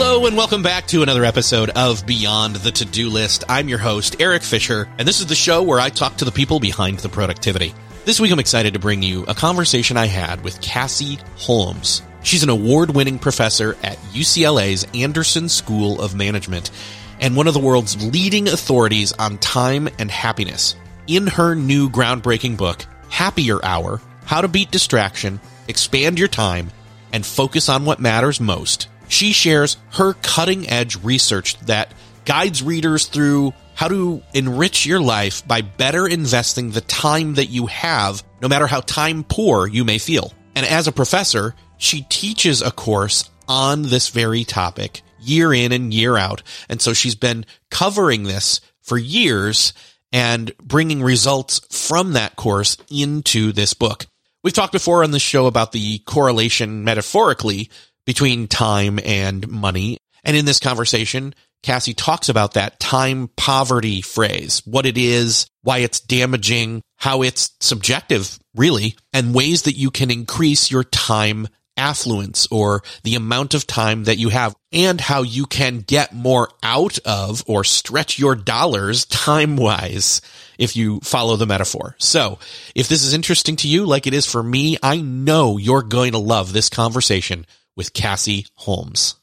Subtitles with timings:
[0.00, 3.42] Hello and welcome back to another episode of Beyond the To Do List.
[3.48, 6.30] I'm your host, Eric Fisher, and this is the show where I talk to the
[6.30, 7.74] people behind the productivity.
[8.04, 12.02] This week I'm excited to bring you a conversation I had with Cassie Holmes.
[12.22, 16.70] She's an award winning professor at UCLA's Anderson School of Management
[17.18, 20.76] and one of the world's leading authorities on time and happiness.
[21.08, 26.70] In her new groundbreaking book, Happier Hour How to Beat Distraction, Expand Your Time,
[27.12, 31.92] and Focus on What Matters Most she shares her cutting edge research that
[32.24, 37.66] guides readers through how to enrich your life by better investing the time that you
[37.66, 40.32] have, no matter how time poor you may feel.
[40.54, 45.94] And as a professor, she teaches a course on this very topic year in and
[45.94, 46.42] year out.
[46.68, 49.72] And so she's been covering this for years
[50.12, 54.06] and bringing results from that course into this book.
[54.42, 57.70] We've talked before on the show about the correlation metaphorically
[58.08, 59.98] between time and money.
[60.24, 65.80] And in this conversation, Cassie talks about that time poverty phrase, what it is, why
[65.80, 72.48] it's damaging, how it's subjective, really, and ways that you can increase your time affluence
[72.50, 76.98] or the amount of time that you have and how you can get more out
[77.04, 80.22] of or stretch your dollars time wise
[80.56, 81.94] if you follow the metaphor.
[81.98, 82.38] So
[82.74, 86.12] if this is interesting to you, like it is for me, I know you're going
[86.12, 87.44] to love this conversation
[87.78, 89.14] with Cassie Holmes.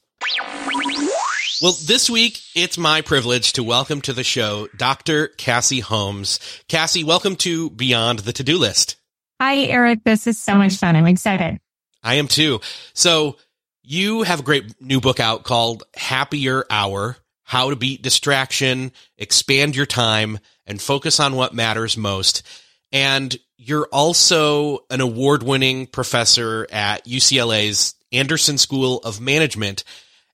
[1.60, 5.28] Well, this week it's my privilege to welcome to the show Dr.
[5.28, 6.40] Cassie Holmes.
[6.66, 8.96] Cassie, welcome to Beyond the To-Do List.
[9.40, 10.04] Hi, Eric.
[10.04, 10.96] This is so much fun.
[10.96, 11.60] I'm excited.
[12.02, 12.60] I am too.
[12.94, 13.36] So
[13.82, 19.76] you have a great new book out called Happier Hour, How to Beat Distraction, Expand
[19.76, 22.42] Your Time, and Focus on What Matters Most.
[22.90, 29.84] And you're also an award winning professor at UCLA's Anderson School of Management.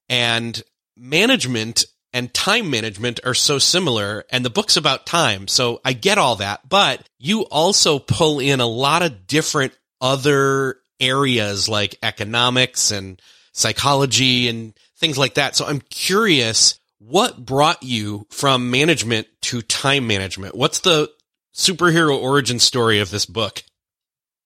[0.08, 0.62] And
[0.96, 5.48] management and time management are so similar, and the book's about time.
[5.48, 6.68] So I get all that.
[6.68, 13.20] But you also pull in a lot of different other areas like economics and
[13.52, 15.56] psychology and things like that.
[15.56, 20.54] So I'm curious what brought you from management to time management?
[20.54, 21.10] What's the
[21.54, 23.64] superhero origin story of this book?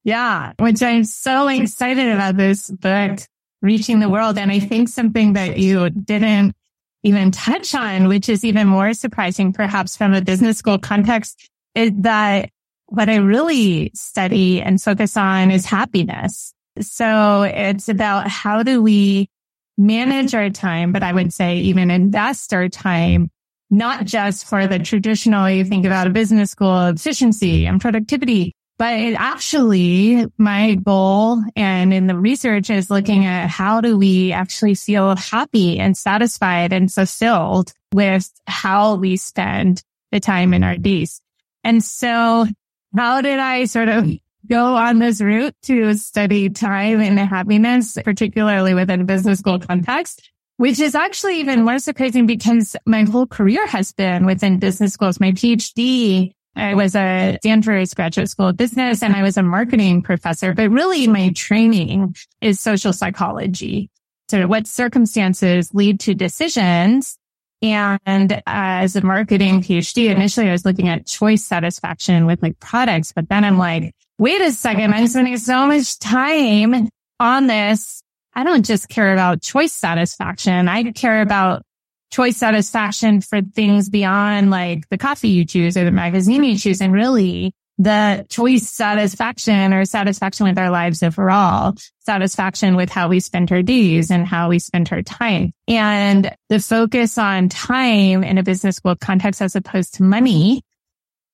[0.06, 3.18] Yeah, which I'm so excited about this book
[3.60, 4.38] reaching the world.
[4.38, 6.54] And I think something that you didn't
[7.02, 11.90] even touch on, which is even more surprising, perhaps from a business school context, is
[12.02, 12.50] that
[12.86, 16.54] what I really study and focus on is happiness.
[16.80, 19.28] So it's about how do we
[19.76, 23.28] manage our time, but I would say even invest our time,
[23.70, 29.14] not just for the traditional, you think about a business school efficiency and productivity, but
[29.16, 35.16] actually, my goal and in the research is looking at how do we actually feel
[35.16, 39.82] happy and satisfied and fulfilled with how we spend
[40.12, 41.22] the time in our days.
[41.64, 42.46] And so
[42.94, 44.08] how did I sort of
[44.46, 50.30] go on this route to study time and happiness, particularly within a business school context?
[50.58, 55.18] Which is actually even more surprising because my whole career has been within business schools.
[55.18, 60.02] My PhD I was a Stanford Graduate School of Business and I was a marketing
[60.02, 63.90] professor, but really my training is social psychology.
[64.32, 67.18] of what circumstances lead to decisions.
[67.62, 73.12] And as a marketing PhD, initially I was looking at choice satisfaction with like products,
[73.12, 76.88] but then I'm like, wait a second, I'm spending so much time
[77.20, 78.02] on this.
[78.34, 80.68] I don't just care about choice satisfaction.
[80.68, 81.62] I care about
[82.10, 86.80] choice satisfaction for things beyond like the coffee you choose or the magazine you choose.
[86.80, 93.20] And really the choice satisfaction or satisfaction with our lives overall, satisfaction with how we
[93.20, 95.52] spend our days and how we spend our time.
[95.68, 100.62] And the focus on time in a business world context as opposed to money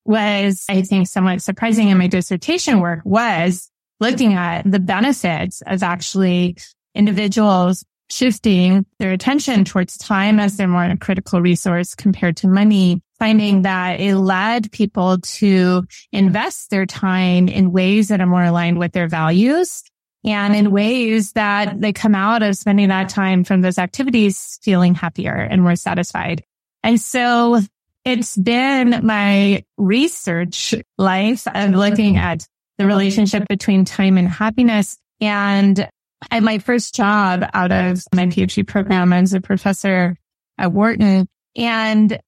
[0.05, 3.71] was, I think, somewhat surprising in my dissertation work was
[4.01, 6.57] looking at the benefits of actually
[6.93, 13.01] individuals shifting their attention towards time as their more a critical resource compared to money,
[13.19, 18.79] finding that it led people to invest their time in ways that are more aligned
[18.79, 19.83] with their values
[20.25, 24.95] and in ways that they come out of spending that time from those activities feeling
[24.95, 26.45] happier and more satisfied.
[26.85, 27.61] And so
[28.05, 34.99] it's been my research life of looking at the relationship between time and happiness.
[35.21, 35.89] And
[36.31, 40.17] at my first job out of my PhD program, I was a professor
[40.59, 41.29] at Wharton.
[41.57, 42.21] And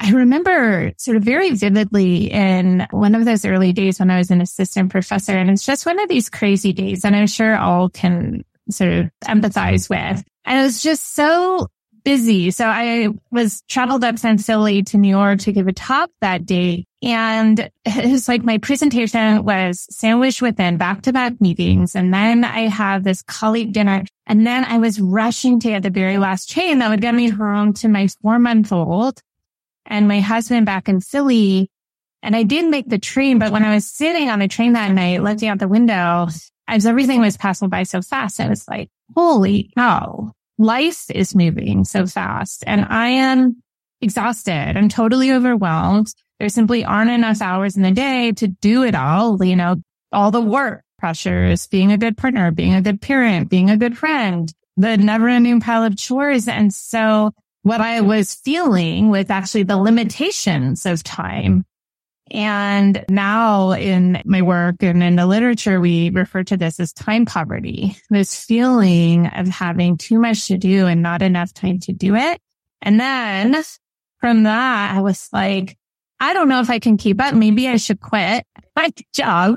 [0.00, 4.30] I remember sort of very vividly in one of those early days when I was
[4.30, 5.32] an assistant professor.
[5.32, 7.04] And it's just one of these crazy days.
[7.04, 10.24] And I'm sure all can sort of empathize with.
[10.44, 11.68] And it was just so
[12.04, 12.50] busy.
[12.50, 16.46] So I was traveled up from Philly to New York to give a talk that
[16.46, 16.86] day.
[17.02, 21.96] And it was like my presentation was sandwiched within back to back meetings.
[21.96, 24.04] And then I have this colleague dinner.
[24.26, 27.28] And then I was rushing to get the very last train that would get me
[27.28, 29.20] home to my four month old
[29.86, 31.68] and my husband back in Philly.
[32.22, 34.92] And I did make the train, but when I was sitting on the train that
[34.92, 36.28] night, looking out the window,
[36.68, 40.32] as everything was passing by so fast, I was like, holy cow,
[40.62, 43.62] life is moving so fast and I am
[44.00, 44.76] exhausted.
[44.76, 46.12] I'm totally overwhelmed.
[46.38, 49.42] There simply aren't enough hours in the day to do it all.
[49.42, 49.76] You know,
[50.12, 53.96] all the work pressures, being a good partner, being a good parent, being a good
[53.96, 56.48] friend, the never ending pile of chores.
[56.48, 57.32] And so
[57.62, 61.64] what I was feeling was actually the limitations of time
[62.32, 67.26] and now in my work and in the literature, we refer to this as time
[67.26, 72.16] poverty, this feeling of having too much to do and not enough time to do
[72.16, 72.40] it.
[72.80, 73.62] And then
[74.18, 75.76] from that, I was like,
[76.20, 77.34] I don't know if I can keep up.
[77.34, 79.56] Maybe I should quit my job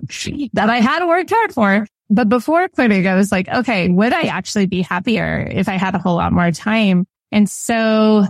[0.54, 1.88] that I had worked hard for.
[2.10, 5.96] But before quitting, I was like, okay, would I actually be happier if I had
[5.96, 7.08] a whole lot more time?
[7.32, 8.26] And so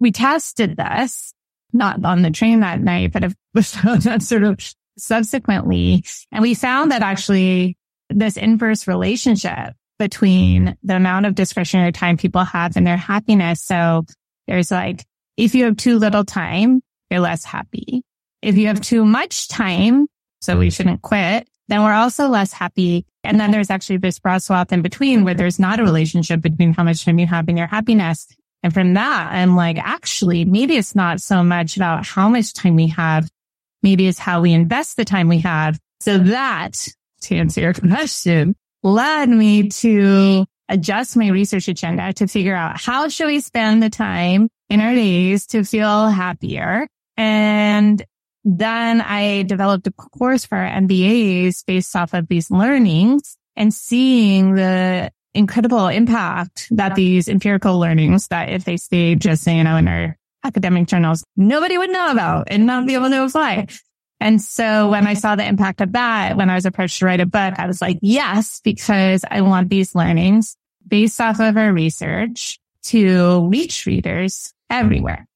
[0.00, 1.32] we tested this
[1.72, 3.24] not on the train that night, but
[4.04, 4.58] that sort of
[4.98, 6.04] subsequently.
[6.30, 7.76] And we found that actually
[8.10, 13.62] this inverse relationship between the amount of discretionary time people have and their happiness.
[13.62, 14.04] So
[14.46, 15.04] there's like,
[15.36, 18.02] if you have too little time, you're less happy.
[18.42, 20.06] If you have too much time,
[20.42, 23.06] so we shouldn't quit, then we're also less happy.
[23.22, 26.74] And then there's actually this broad swath in between where there's not a relationship between
[26.74, 28.26] how much time you have and your happiness.
[28.62, 32.76] And from that, I'm like, actually, maybe it's not so much about how much time
[32.76, 33.28] we have.
[33.84, 35.78] Maybe it's how we invest the time we have.
[36.00, 36.88] So that,
[37.22, 43.08] to answer your question, led me to adjust my research agenda to figure out how
[43.08, 46.88] should we spend the time in our days to feel happier.
[47.18, 48.02] And
[48.42, 55.10] then I developed a course for MBAs based off of these learnings and seeing the
[55.34, 60.16] incredible impact that these empirical learnings that if they stay just, you know, in our
[60.44, 63.66] academic journals, nobody would know about and not be able to apply.
[64.20, 67.20] And so when I saw the impact of that, when I was approached to write
[67.20, 71.72] a book, I was like, yes, because I want these learnings based off of our
[71.72, 75.26] research to reach readers everywhere.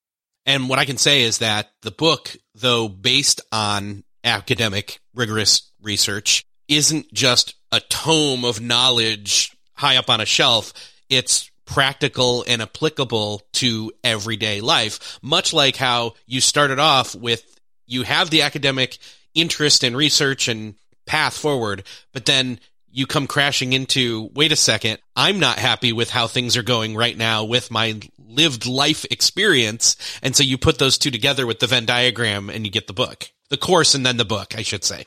[0.47, 6.45] And what I can say is that the book, though based on academic rigorous research,
[6.69, 10.73] isn't just a tome of knowledge high up on a shelf.
[11.09, 18.03] It's practical and applicable to everyday life, much like how you started off with you
[18.03, 18.99] have the academic
[19.35, 20.75] interest and research and
[21.07, 22.59] path forward, but then
[22.91, 26.97] you come crashing into, wait a second, I'm not happy with how things are going
[26.97, 29.97] right now with my lived life experience.
[30.23, 32.93] And so you put those two together with the Venn diagram and you get the
[32.95, 35.05] book, the course and then the book, I should say.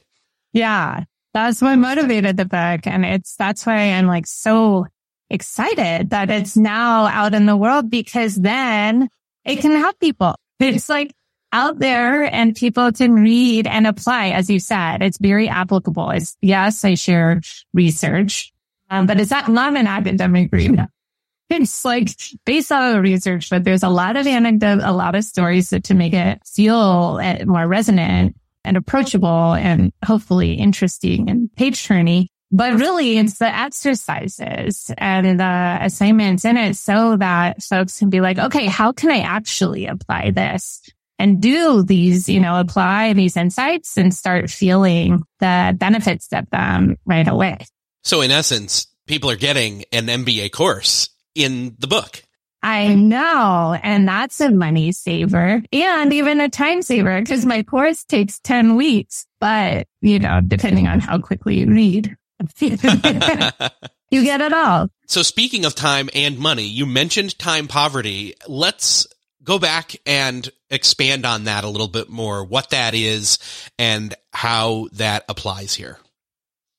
[0.54, 1.06] Yeah.
[1.34, 2.86] That's what motivated the book.
[2.86, 4.86] And it's, that's why I'm like so
[5.32, 9.10] excited that it's now out in the world because then
[9.46, 10.36] it can help people.
[10.60, 11.12] It's like
[11.52, 14.30] out there and people can read and apply.
[14.30, 16.12] As you said, it's very applicable.
[16.12, 17.42] It's yes, I share
[17.74, 18.54] research,
[18.90, 20.86] um, but it's not, not an academic read.
[21.50, 22.10] it's like
[22.46, 25.80] based on the research, but there's a lot of anecdote, a lot of stories to,
[25.82, 32.28] to make it feel eh, more resonant and approachable and hopefully interesting and page turning.
[32.52, 38.20] But really it's the exercises and the assignments in it so that folks can be
[38.20, 40.82] like, okay, how can I actually apply this?
[41.18, 46.98] And do these, you know, apply these insights and start feeling the benefits of them
[47.06, 47.66] right away.
[48.04, 52.24] So in essence, people are getting an MBA course in the book.
[52.64, 53.78] I know.
[53.82, 58.76] And that's a money saver and even a time saver because my course takes 10
[58.76, 62.16] weeks, but you know, depending on how quickly you read,
[62.60, 64.90] you get it all.
[65.08, 68.36] So speaking of time and money, you mentioned time poverty.
[68.48, 69.08] Let's
[69.44, 73.40] go back and expand on that a little bit more, what that is
[73.78, 75.98] and how that applies here.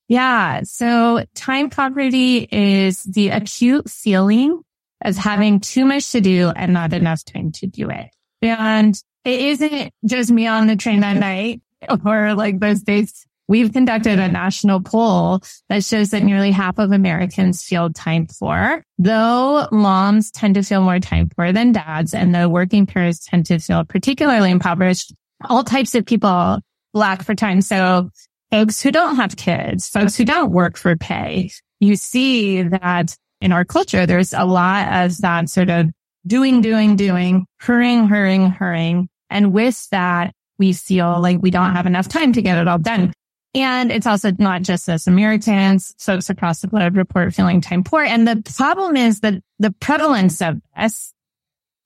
[0.09, 0.63] Yeah.
[0.65, 4.63] So time poverty is the acute feeling
[5.05, 8.11] of having too much to do and not enough time to do it.
[8.41, 11.63] And it isn't just me on the train at night
[12.05, 13.27] or like those days.
[13.49, 18.83] We've conducted a national poll that shows that nearly half of Americans feel time poor,
[18.99, 23.47] though moms tend to feel more time poor than dads and the working parents tend
[23.47, 25.13] to feel particularly impoverished.
[25.49, 26.61] All types of people
[26.95, 27.61] lack for time.
[27.63, 28.11] So
[28.51, 33.51] folks who don't have kids, folks who don't work for pay, you see that in
[33.51, 35.91] our culture, there's a lot of that sort of
[36.27, 39.09] doing, doing, doing, hurrying, hurrying, hurrying.
[39.31, 42.79] And with that, we feel like we don't have enough time to get it all
[42.79, 43.13] done.
[43.55, 48.03] And it's also not just us Americans, folks across the globe report feeling time poor.
[48.03, 51.13] And the problem is that the prevalence of this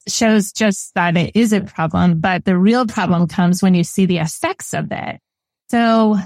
[0.08, 4.06] shows just that it is a problem, but the real problem comes when you see
[4.06, 5.18] the effects of it.
[5.68, 6.18] So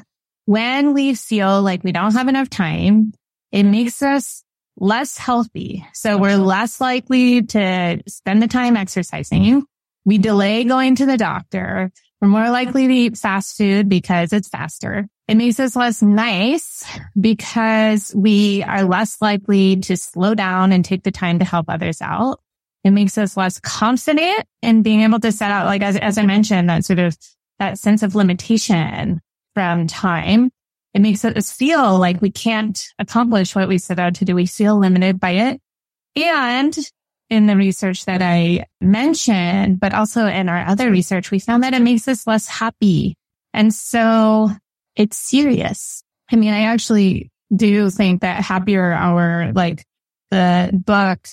[0.44, 3.14] when we feel like we don't have enough time,
[3.50, 4.44] it makes us
[4.76, 5.86] less healthy.
[5.94, 9.64] So we're less likely to spend the time exercising.
[10.04, 11.90] We delay going to the doctor.
[12.20, 15.06] We're more likely to eat fast food because it's faster.
[15.30, 16.84] It makes us less nice
[17.18, 22.02] because we are less likely to slow down and take the time to help others
[22.02, 22.40] out.
[22.82, 26.26] It makes us less confident in being able to set out, like, as, as I
[26.26, 27.16] mentioned, that sort of
[27.60, 29.20] that sense of limitation
[29.54, 30.50] from time.
[30.94, 34.34] It makes us feel like we can't accomplish what we set out to do.
[34.34, 35.60] We feel limited by it.
[36.16, 36.76] And
[37.28, 41.74] in the research that I mentioned, but also in our other research, we found that
[41.74, 43.14] it makes us less happy.
[43.54, 44.50] And so
[44.96, 46.02] it's serious.
[46.30, 49.84] I mean, I actually do think that happier hour, like
[50.30, 51.26] the book,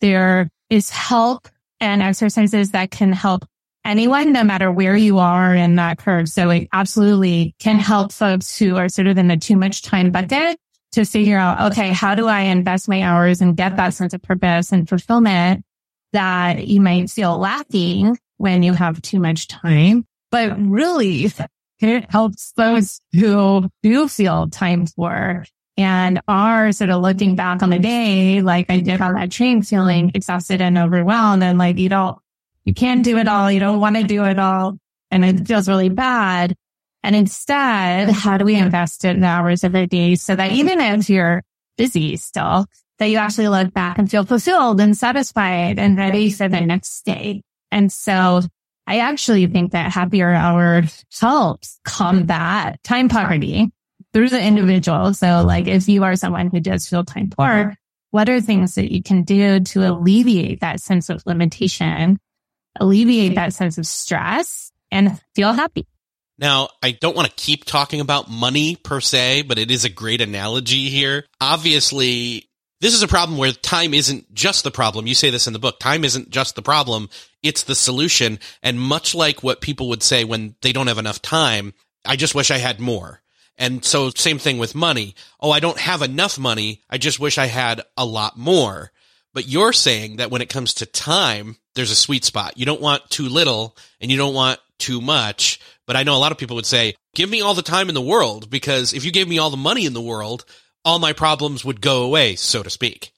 [0.00, 1.48] there is help
[1.80, 3.44] and exercises that can help
[3.84, 6.28] anyone, no matter where you are in that curve.
[6.28, 10.10] So it absolutely can help folks who are sort of in the too much time
[10.10, 10.56] bucket
[10.92, 14.22] to figure out, okay, how do I invest my hours and get that sense of
[14.22, 15.64] purpose and fulfillment
[16.12, 20.06] that you might feel lacking when you have too much time?
[20.30, 21.30] But really,
[21.88, 25.44] it helps those who do feel time poor
[25.76, 29.62] and are sort of looking back on the day, like I did on that train,
[29.62, 32.18] feeling exhausted and overwhelmed and like you don't
[32.64, 33.50] you can't do it all.
[33.50, 34.78] You don't want to do it all.
[35.10, 36.54] And it feels really bad.
[37.02, 40.80] And instead, how do we invest in the hours of the day so that even
[40.80, 41.42] if you're
[41.76, 42.66] busy still,
[42.98, 47.04] that you actually look back and feel fulfilled and satisfied and ready for the next
[47.04, 47.42] day.
[47.70, 48.42] And so
[48.86, 50.82] I actually think that happier hour
[51.18, 53.70] helps combat time poverty
[54.12, 55.14] through the individual.
[55.14, 57.74] So like if you are someone who does feel time poor,
[58.10, 62.18] what are things that you can do to alleviate that sense of limitation
[62.80, 65.86] alleviate that sense of stress and feel happy.
[66.38, 69.88] Now, I don't want to keep talking about money per se, but it is a
[69.88, 71.24] great analogy here.
[71.40, 72.48] Obviously,
[72.84, 75.06] this is a problem where time isn't just the problem.
[75.06, 75.80] You say this in the book.
[75.80, 77.08] Time isn't just the problem.
[77.42, 78.38] It's the solution.
[78.62, 81.72] And much like what people would say when they don't have enough time,
[82.04, 83.22] I just wish I had more.
[83.56, 85.14] And so same thing with money.
[85.40, 86.82] Oh, I don't have enough money.
[86.90, 88.92] I just wish I had a lot more.
[89.32, 92.58] But you're saying that when it comes to time, there's a sweet spot.
[92.58, 95.58] You don't want too little and you don't want too much.
[95.86, 97.94] But I know a lot of people would say, give me all the time in
[97.94, 100.44] the world because if you gave me all the money in the world,
[100.84, 103.12] all my problems would go away, so to speak.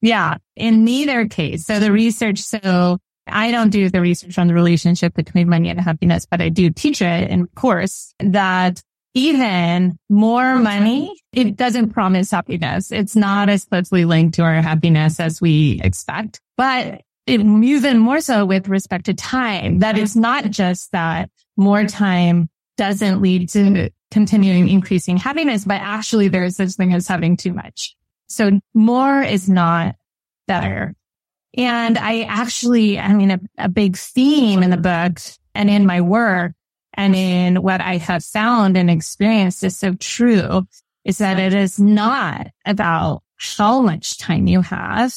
[0.00, 0.36] Yeah.
[0.56, 1.66] In neither case.
[1.66, 5.80] So the research, so I don't do the research on the relationship between money and
[5.80, 8.82] happiness, but I do teach it in course that
[9.14, 12.92] even more money, it doesn't promise happiness.
[12.92, 18.20] It's not as closely linked to our happiness as we expect, but it, even more
[18.20, 23.90] so with respect to time, that it's not just that more time doesn't lead to
[24.10, 27.94] continuing increasing happiness, but actually there's such thing as having too much.
[28.28, 29.96] So more is not
[30.46, 30.94] better.
[31.56, 35.18] And I actually, I mean, a, a big theme in the book
[35.54, 36.52] and in my work
[36.94, 40.66] and in what I have found and experienced is so true
[41.04, 45.14] is that it is not about how much time you have.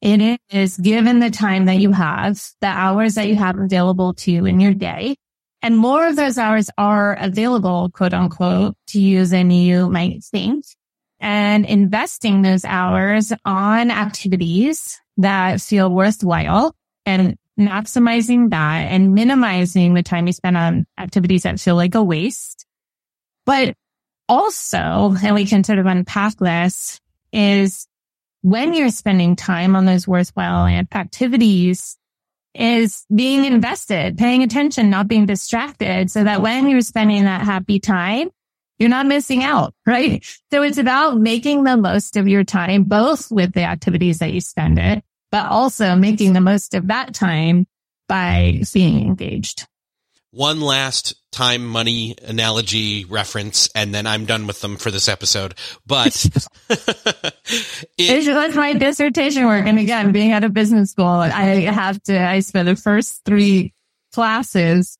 [0.00, 4.30] It is given the time that you have, the hours that you have available to
[4.30, 5.16] you in your day.
[5.66, 10.64] And more of those hours are available, quote unquote, to use than you might think.
[11.18, 16.72] And investing those hours on activities that feel worthwhile
[17.04, 22.04] and maximizing that and minimizing the time you spend on activities that feel like a
[22.04, 22.64] waste.
[23.44, 23.74] But
[24.28, 27.00] also, and we can sort of unpack this
[27.32, 27.88] is
[28.42, 31.98] when you're spending time on those worthwhile activities
[32.58, 37.78] is being invested, paying attention, not being distracted so that when you're spending that happy
[37.78, 38.30] time,
[38.78, 40.24] you're not missing out, right?
[40.50, 44.40] So it's about making the most of your time, both with the activities that you
[44.40, 47.66] spend it, but also making the most of that time
[48.08, 49.66] by being engaged.
[50.36, 55.54] One last time money analogy reference, and then I'm done with them for this episode.
[55.86, 56.26] But
[56.68, 59.64] it, that's my dissertation work.
[59.64, 63.72] And again, being at a business school, I have to, I spent the first three
[64.12, 64.98] classes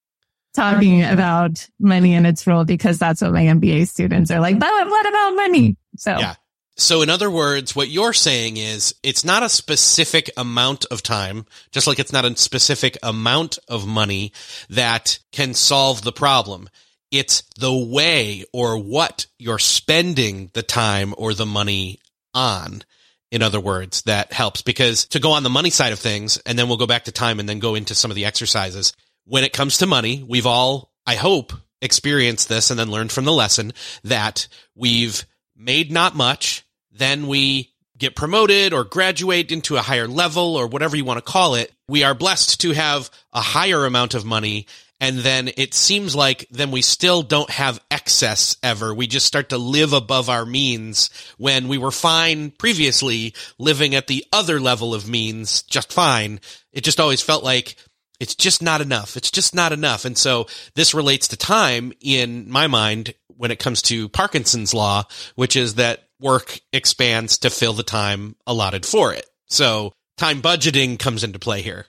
[0.54, 4.58] talking about money and its role because that's what my MBA students are like.
[4.58, 5.76] But what about money?
[5.98, 6.36] So yeah.
[6.78, 11.46] So in other words, what you're saying is it's not a specific amount of time,
[11.72, 14.32] just like it's not a specific amount of money
[14.68, 16.68] that can solve the problem.
[17.10, 21.98] It's the way or what you're spending the time or the money
[22.34, 22.82] on.
[23.30, 26.58] In other words, that helps because to go on the money side of things, and
[26.58, 28.92] then we'll go back to time and then go into some of the exercises.
[29.24, 33.24] When it comes to money, we've all, I hope, experienced this and then learned from
[33.24, 33.72] the lesson
[34.04, 35.24] that we've
[35.56, 36.65] made not much
[36.98, 41.32] then we get promoted or graduate into a higher level or whatever you want to
[41.32, 41.72] call it.
[41.88, 44.66] We are blessed to have a higher amount of money.
[44.98, 48.94] And then it seems like then we still don't have excess ever.
[48.94, 54.06] We just start to live above our means when we were fine previously living at
[54.06, 56.40] the other level of means just fine.
[56.72, 57.76] It just always felt like
[58.20, 59.18] it's just not enough.
[59.18, 60.06] It's just not enough.
[60.06, 65.04] And so this relates to time in my mind when it comes to Parkinson's law,
[65.34, 69.26] which is that work expands to fill the time allotted for it.
[69.48, 71.86] So time budgeting comes into play here.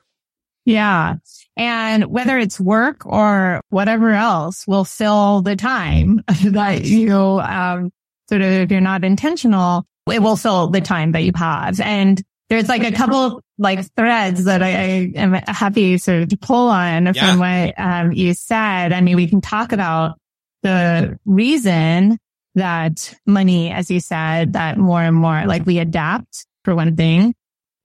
[0.66, 1.16] Yeah.
[1.56, 7.92] And whether it's work or whatever else will fill the time that you, um,
[8.30, 11.80] sort of, if you're not intentional, it will fill the time that you have.
[11.80, 16.38] And there's like a couple like threads that I, I am happy sort of to
[16.38, 17.14] pull on yeah.
[17.14, 18.94] from what um, you said.
[18.94, 20.18] I mean, we can talk about
[20.64, 22.18] the reason
[22.58, 27.34] that money, as you said, that more and more, like we adapt for one thing.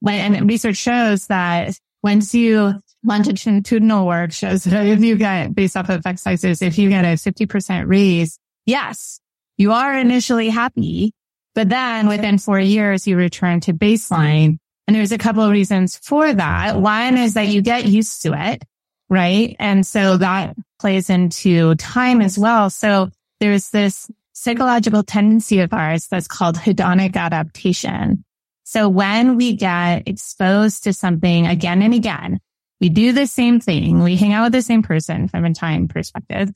[0.07, 5.89] And research shows that once you longitudinal work shows that if you get based off
[5.89, 9.21] of effect sizes, if you get a 50% raise, yes,
[9.57, 11.13] you are initially happy,
[11.55, 14.59] but then within four years, you return to baseline.
[14.89, 16.81] And there's a couple of reasons for that.
[16.81, 18.65] One is that you get used to it,
[19.09, 19.55] right?
[19.61, 22.71] And so that plays into time as well.
[22.71, 28.25] So there's this psychological tendency of ours that's called hedonic adaptation.
[28.65, 32.41] So when we get exposed to something again and again,
[32.81, 34.03] we do the same thing.
[34.03, 36.51] We hang out with the same person from a time perspective,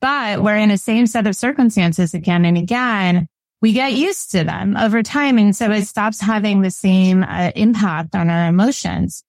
[0.00, 3.28] but we're in the same set of circumstances again and again.
[3.62, 5.38] We get used to them over time.
[5.38, 9.22] And so it stops having the same uh, impact on our emotions.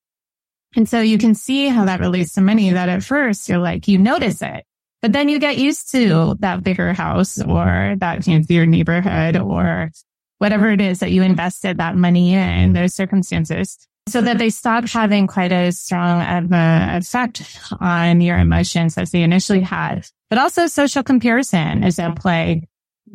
[0.76, 3.88] And so you can see how that relates to many that at first you're like,
[3.88, 4.66] you notice it.
[5.02, 9.92] But then you get used to that bigger house or that fancier neighborhood or
[10.38, 14.88] whatever it is that you invested that money in those circumstances so that they stop
[14.88, 20.08] having quite as strong of an effect on your emotions as they initially had.
[20.30, 22.68] But also social comparison is at play.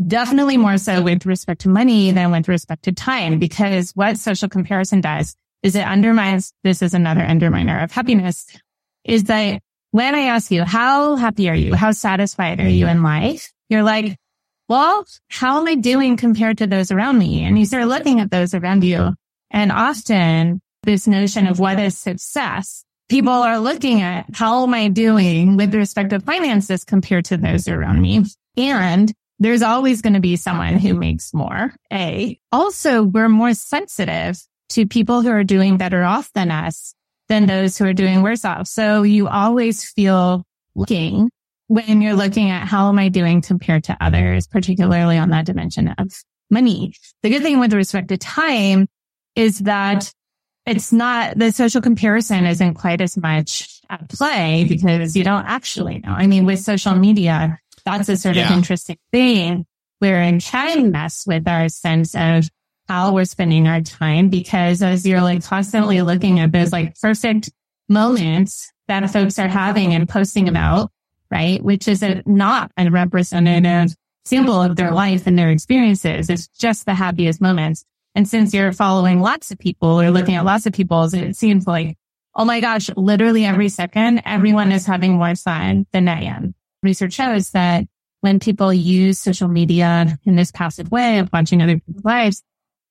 [0.07, 4.49] Definitely more so with respect to money than with respect to time, because what social
[4.49, 8.47] comparison does is it undermines, this is another underminer of happiness,
[9.05, 9.63] is that
[9.97, 11.75] when I ask you, how happy are you?
[11.75, 13.51] How satisfied are you in life?
[13.71, 14.19] You're like,
[14.69, 17.45] well, how am I doing compared to those around me?
[17.45, 19.15] And you start looking at those around you.
[19.51, 24.89] And often this notion of what is success, people are looking at how am I
[24.89, 28.23] doing with respect to finances compared to those around me?
[28.59, 31.73] And there's always going to be someone who makes more.
[31.91, 32.39] A.
[32.53, 34.39] Also, we're more sensitive
[34.71, 36.95] to people who are doing better off than us
[37.29, 38.67] than those who are doing worse off.
[38.69, 41.31] So you always feel looking
[41.69, 45.89] when you're looking at how am I doing compared to others, particularly on that dimension
[45.99, 46.13] of
[46.51, 46.93] money.
[47.23, 48.87] The good thing with respect to time
[49.35, 50.13] is that
[50.65, 55.99] it's not the social comparison isn't quite as much at play because you don't actually
[55.99, 56.11] know.
[56.11, 58.51] I mean, with social media, that's a sort yeah.
[58.51, 59.65] of interesting thing
[60.01, 62.49] where it can mess with our sense of
[62.89, 67.51] how we're spending our time because as you're like constantly looking at those like perfect
[67.89, 70.91] moments that folks are having and posting about,
[71.31, 71.63] right?
[71.63, 76.31] Which is a, not a representative sample of their life and their experiences.
[76.31, 77.85] It's just the happiest moments.
[78.15, 81.67] And since you're following lots of people or looking at lots of people, it seems
[81.67, 81.97] like,
[82.35, 86.55] oh my gosh, literally every second, everyone is having more fun than I am.
[86.83, 87.85] Research shows that
[88.21, 92.43] when people use social media in this passive way of watching other people's lives,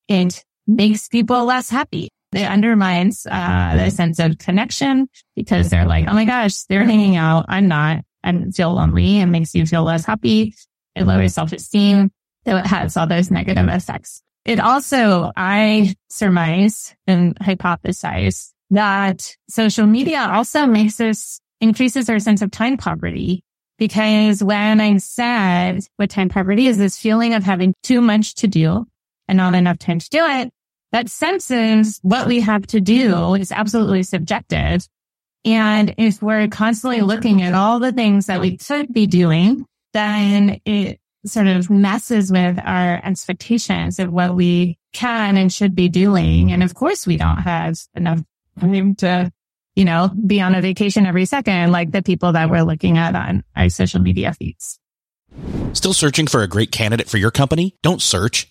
[0.08, 2.08] it makes people less happy.
[2.32, 7.16] It undermines uh, the sense of connection because they're like, oh my gosh, they're hanging
[7.16, 7.46] out.
[7.48, 8.04] I'm not.
[8.22, 9.20] and feel lonely.
[9.20, 10.54] It makes you feel less happy.
[10.94, 12.10] It lowers self-esteem.
[12.46, 14.22] So it has all those negative effects.
[14.44, 22.42] It also, I surmise and hypothesize that social media also makes us increases our sense
[22.42, 23.42] of time poverty
[23.78, 28.46] because when I said what time poverty is this feeling of having too much to
[28.48, 28.86] do
[29.28, 30.52] and not enough time to do it,
[30.92, 34.86] that senses what we have to do is absolutely subjective.
[35.44, 40.60] And if we're constantly looking at all the things that we could be doing, then
[40.64, 46.52] it sort of messes with our expectations of what we can and should be doing.
[46.52, 48.20] And of course, we don't have enough
[48.60, 49.30] time to,
[49.74, 53.14] you know, be on a vacation every second, like the people that we're looking at
[53.14, 54.78] on our social media feeds.
[55.74, 57.76] Still searching for a great candidate for your company?
[57.82, 58.50] Don't search,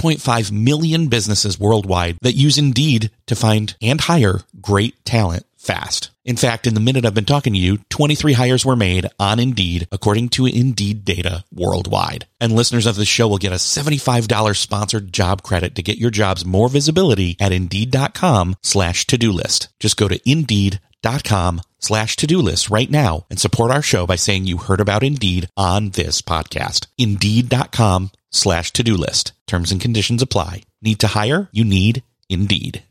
[0.01, 6.09] 3.5 million businesses worldwide that use Indeed to find and hire great talent fast.
[6.25, 9.39] In fact, in the minute I've been talking to you, 23 hires were made on
[9.39, 12.27] Indeed according to Indeed data worldwide.
[12.39, 16.11] And listeners of the show will get a $75 sponsored job credit to get your
[16.11, 19.67] jobs more visibility at Indeed.com slash to-do list.
[19.79, 24.45] Just go to Indeed.com slash to-do list right now and support our show by saying
[24.45, 26.87] you heard about Indeed on this podcast.
[26.97, 29.33] Indeed.com slash to-do list.
[29.47, 30.63] Terms and conditions apply.
[30.81, 31.49] Need to hire?
[31.51, 32.83] You need Indeed.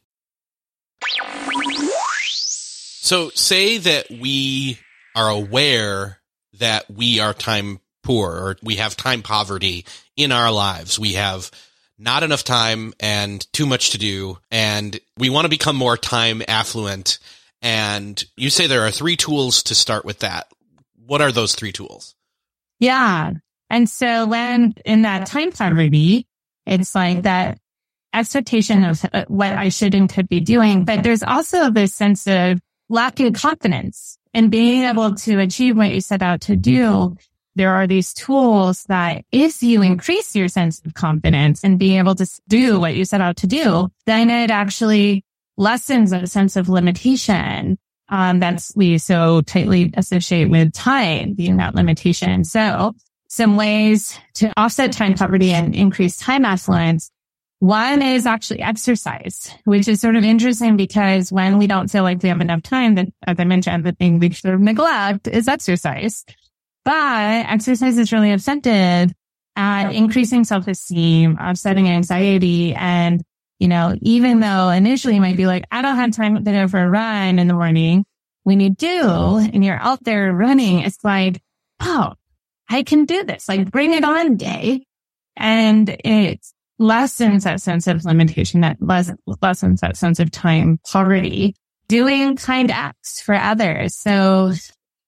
[3.03, 4.79] So say that we
[5.17, 6.19] are aware
[6.59, 9.85] that we are time poor or we have time poverty
[10.17, 10.99] in our lives.
[10.99, 11.51] We have
[11.99, 16.43] not enough time and too much to do and we want to become more time
[16.47, 17.19] affluent
[17.63, 20.47] and you say there are three tools to start with that.
[21.07, 22.15] What are those three tools?
[22.79, 23.33] Yeah.
[23.69, 26.27] And so when in that time poverty,
[26.67, 27.59] it's like that
[28.13, 30.85] expectation of uh, what I should and could be doing.
[30.85, 36.01] But there's also this sense of lacking confidence and being able to achieve what you
[36.01, 37.17] set out to do.
[37.57, 42.15] There are these tools that if you increase your sense of confidence and being able
[42.15, 45.25] to do what you set out to do, then it actually
[45.61, 47.79] lessens a sense of limitation
[48.11, 52.45] um, that's we so tightly associate with time being that limitation.
[52.45, 52.95] So
[53.29, 57.11] some ways to offset time poverty and increase time affluence.
[57.61, 62.23] One is actually exercise, which is sort of interesting because when we don't feel like
[62.23, 65.47] we have enough time, then as I mentioned, the thing we sort of neglect is
[65.47, 66.25] exercise.
[66.85, 69.13] But exercise is really effective
[69.57, 73.23] at increasing self-esteem, offsetting anxiety, and
[73.61, 76.67] you know, even though initially you might be like, I don't have time to go
[76.67, 78.05] for a run in the morning.
[78.43, 81.43] When you do and you're out there running, it's like,
[81.79, 82.15] oh,
[82.69, 83.49] I can do this.
[83.49, 84.87] Like bring it on day.
[85.37, 86.45] And it
[86.79, 91.55] lessens that sense of limitation, that lessens that sense of time poverty,
[91.87, 93.95] doing kind acts for others.
[93.95, 94.53] So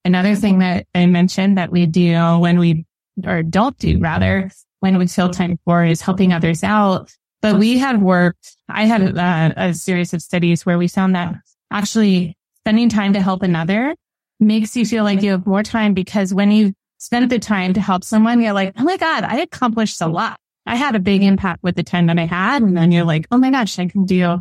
[0.05, 2.85] another thing that I mentioned that we do when we,
[3.25, 7.11] or don't do rather, when we feel time for is helping others out
[7.43, 11.35] but we had worked, I had uh, a series of studies where we found that
[11.73, 13.97] actually spending time to help another
[14.39, 17.81] makes you feel like you have more time because when you spend the time to
[17.81, 20.39] help someone, you're like, oh my God, I accomplished a lot.
[20.67, 22.63] I had a big impact with the time that I had.
[22.63, 24.41] And then you're like, oh my gosh, I can do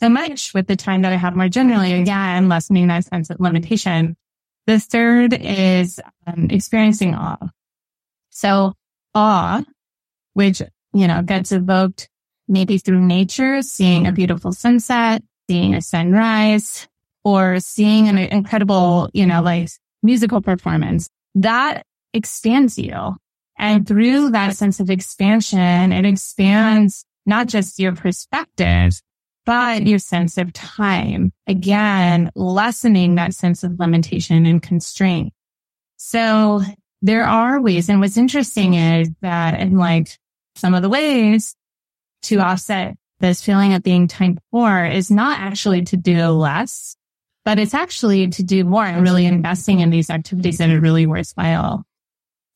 [0.00, 1.92] so much with the time that I have more generally.
[1.92, 4.16] Again, lessening that sense of limitation.
[4.66, 7.48] The third is um, experiencing awe.
[8.30, 8.72] So
[9.14, 9.62] awe,
[10.32, 10.62] which,
[10.94, 12.08] you know, gets evoked
[12.48, 14.16] maybe through nature, seeing a mm-hmm.
[14.16, 16.88] beautiful sunset, seeing a sunrise
[17.24, 19.68] or seeing an incredible, you know, like
[20.02, 23.16] musical performance that expands you.
[23.58, 29.00] And through that sense of expansion, it expands not just your perspective,
[29.44, 31.32] but your sense of time.
[31.46, 35.32] Again, lessening that sense of limitation and constraint.
[35.96, 36.62] So
[37.02, 37.88] there are ways.
[37.88, 40.18] And what's interesting is that in like
[40.56, 41.54] some of the ways
[42.22, 46.96] to offset this feeling of being time poor is not actually to do less,
[47.44, 51.06] but it's actually to do more and really investing in these activities that are really
[51.06, 51.84] worthwhile.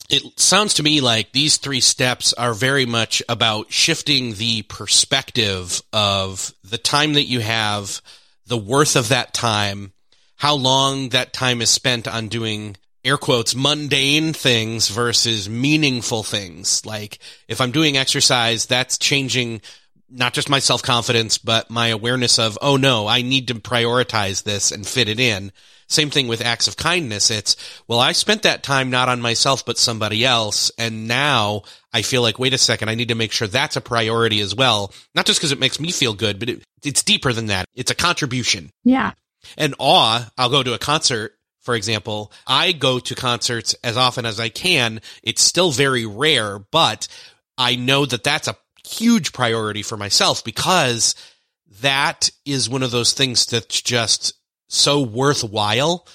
[0.09, 5.83] It sounds to me like these three steps are very much about shifting the perspective
[5.93, 8.01] of the time that you have,
[8.47, 9.93] the worth of that time,
[10.37, 12.77] how long that time is spent on doing
[13.07, 16.85] air quotes mundane things versus meaningful things.
[16.85, 19.61] Like if I'm doing exercise, that's changing
[20.09, 24.43] not just my self confidence, but my awareness of, oh no, I need to prioritize
[24.43, 25.53] this and fit it in.
[25.89, 27.31] Same thing with acts of kindness.
[27.31, 30.73] It's, well, I spent that time not on myself, but somebody else.
[30.79, 33.81] And now I feel like, wait a second, I need to make sure that's a
[33.81, 34.93] priority as well.
[35.15, 37.67] Not just because it makes me feel good, but it, it's deeper than that.
[37.77, 38.71] It's a contribution.
[38.83, 39.13] Yeah.
[39.57, 41.36] And awe, I'll go to a concert
[41.67, 45.01] for example, I go to concerts as often as I can.
[45.25, 47.09] It's still very rare, but
[47.59, 51.17] I know that that's a huge priority for myself because
[51.81, 54.35] that is one of those things that's just
[54.69, 56.07] so worthwhile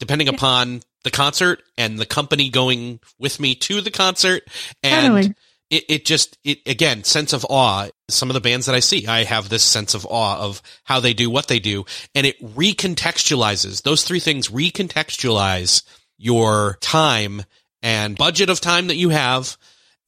[0.00, 4.42] depending upon the concert and the company going with me to the concert.
[4.82, 5.34] And totally
[5.70, 9.06] it, it just it again sense of awe some of the bands that i see
[9.06, 12.40] i have this sense of awe of how they do what they do and it
[12.40, 15.82] recontextualizes those three things recontextualize
[16.18, 17.42] your time
[17.82, 19.56] and budget of time that you have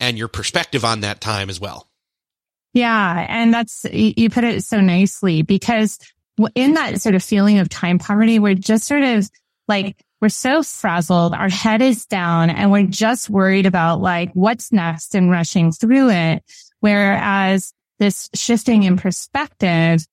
[0.00, 1.88] and your perspective on that time as well.
[2.74, 5.98] Yeah and that's you put it so nicely because
[6.54, 9.28] in that sort of feeling of time poverty we're just sort of
[9.66, 11.32] like we're so frazzled.
[11.32, 16.10] Our head is down and we're just worried about like what's next and rushing through
[16.10, 16.42] it.
[16.80, 20.04] Whereas this shifting in perspective,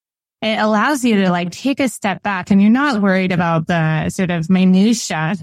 [0.41, 4.09] it allows you to like take a step back and you're not worried about the
[4.09, 5.35] sort of minutia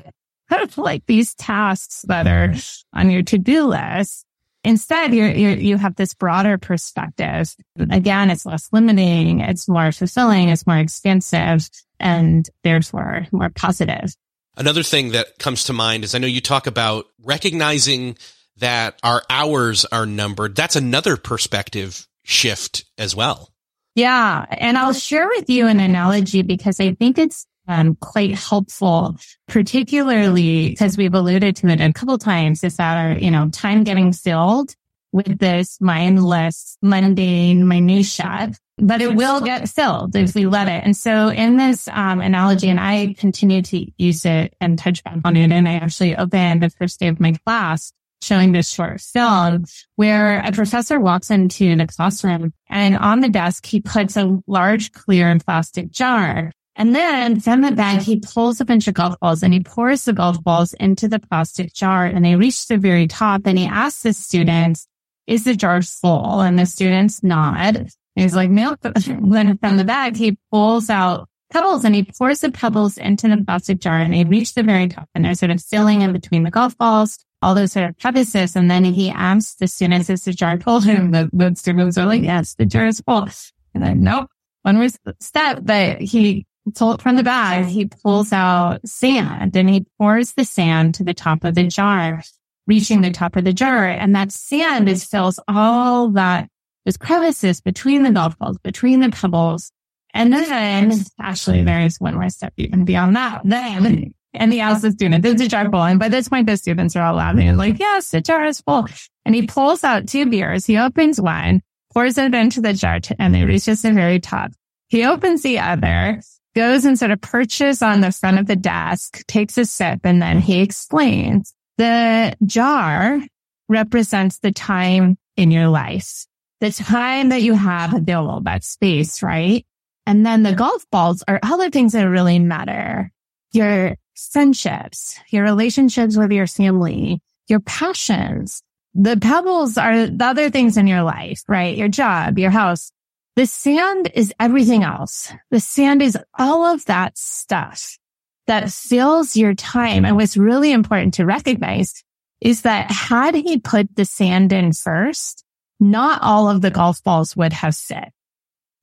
[0.50, 2.54] of like these tasks that are
[2.92, 4.26] on your to-do list.
[4.64, 7.52] Instead, you're, you have this broader perspective.
[7.90, 9.40] Again, it's less limiting.
[9.40, 10.50] It's more fulfilling.
[10.50, 14.14] It's more expansive and therefore more positive.
[14.56, 18.16] Another thing that comes to mind is I know you talk about recognizing
[18.58, 20.54] that our hours are numbered.
[20.54, 23.50] That's another perspective shift as well.
[23.94, 24.46] Yeah.
[24.50, 29.16] And I'll share with you an analogy because I think it's um, quite helpful,
[29.48, 33.84] particularly because we've alluded to it a couple times is that our, you know, time
[33.84, 34.74] getting filled
[35.12, 40.82] with this mindless, mundane minutia but it will get filled if we let it.
[40.84, 45.18] And so in this um, analogy, and I continue to use it and touch back
[45.24, 49.00] on it, and I actually opened the first day of my class showing this short
[49.00, 49.64] film
[49.96, 54.92] where a professor walks into the classroom and on the desk, he puts a large
[54.92, 56.52] clear plastic jar.
[56.76, 60.04] And then from the bag, he pulls a bunch of golf balls and he pours
[60.04, 63.66] the golf balls into the plastic jar and they reach the very top and he
[63.66, 64.86] asks the students,
[65.26, 66.40] is the jar full?
[66.40, 67.88] And the students nod.
[68.14, 68.80] He's like, milk.
[68.82, 73.42] then from the bag, he pulls out pebbles and he pours the pebbles into the
[73.44, 76.42] plastic jar and they reach the very top and they're sort of filling in between
[76.42, 78.56] the golf balls, all those sort of crevices.
[78.56, 80.82] And then he asks the students, is the jar full?
[80.88, 83.28] And the, the students are like, yes, the jar is full.
[83.74, 84.28] And then, nope.
[84.62, 84.88] One more
[85.20, 90.44] step, but he pulled from the bag, he pulls out sand and he pours the
[90.44, 92.22] sand to the top of the jar,
[92.66, 93.86] reaching the top of the jar.
[93.86, 96.48] And that sand is fills all that
[96.84, 99.72] there's crevices between the golf balls, between the pebbles.
[100.14, 103.42] And then actually there is one more step even beyond that.
[103.44, 105.82] Then, and he asks the student, is the jar full?
[105.82, 108.60] And by this point, the students are all laughing and like, yes, the jar is
[108.60, 108.86] full.
[109.24, 110.66] And he pulls out two beers.
[110.66, 111.62] He opens one,
[111.94, 114.52] pours it into the jar and it reaches the very top.
[114.88, 116.20] He opens the other,
[116.54, 120.20] goes and sort of perches on the front of the desk, takes a sip, and
[120.20, 123.20] then he explains the jar
[123.68, 126.26] represents the time in your life
[126.62, 129.66] the time that you have available, that space, right?
[130.06, 133.10] And then the golf balls are other things that really matter.
[133.50, 138.62] Your friendships, your relationships with your family, your passions.
[138.94, 141.76] The pebbles are the other things in your life, right?
[141.76, 142.92] Your job, your house.
[143.34, 145.32] The sand is everything else.
[145.50, 147.98] The sand is all of that stuff
[148.46, 150.04] that fills your time.
[150.04, 152.02] And what's really important to recognize
[152.40, 155.44] is that had he put the sand in first,
[155.78, 158.08] not all of the golf balls would have fit.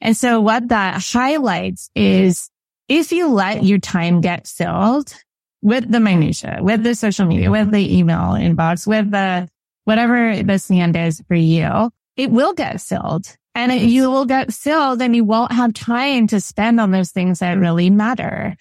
[0.02, 2.50] And so what that highlights is
[2.88, 5.14] if you let your time get filled
[5.62, 9.50] with the minutia, with the social media, with the email inbox, with the
[9.84, 14.54] whatever the sand is for you, it will get filled and it, you will get
[14.54, 18.56] filled and you won't have time to spend on those things that really matter.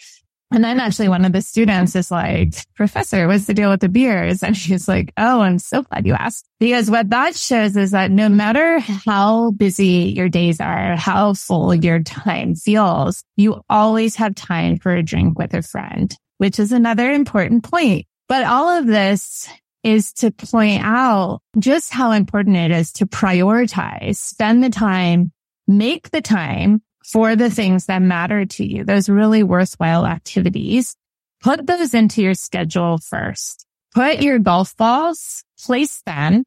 [0.50, 3.88] And then actually one of the students is like, professor, what's the deal with the
[3.88, 4.42] beers?
[4.42, 6.46] And she's like, Oh, I'm so glad you asked.
[6.58, 11.74] Because what that shows is that no matter how busy your days are, how full
[11.74, 16.72] your time feels, you always have time for a drink with a friend, which is
[16.72, 18.06] another important point.
[18.28, 19.48] But all of this
[19.84, 25.32] is to point out just how important it is to prioritize, spend the time,
[25.66, 30.94] make the time for the things that matter to you, those really worthwhile activities.
[31.40, 33.64] Put those into your schedule first.
[33.94, 36.44] Put your golf balls, place them.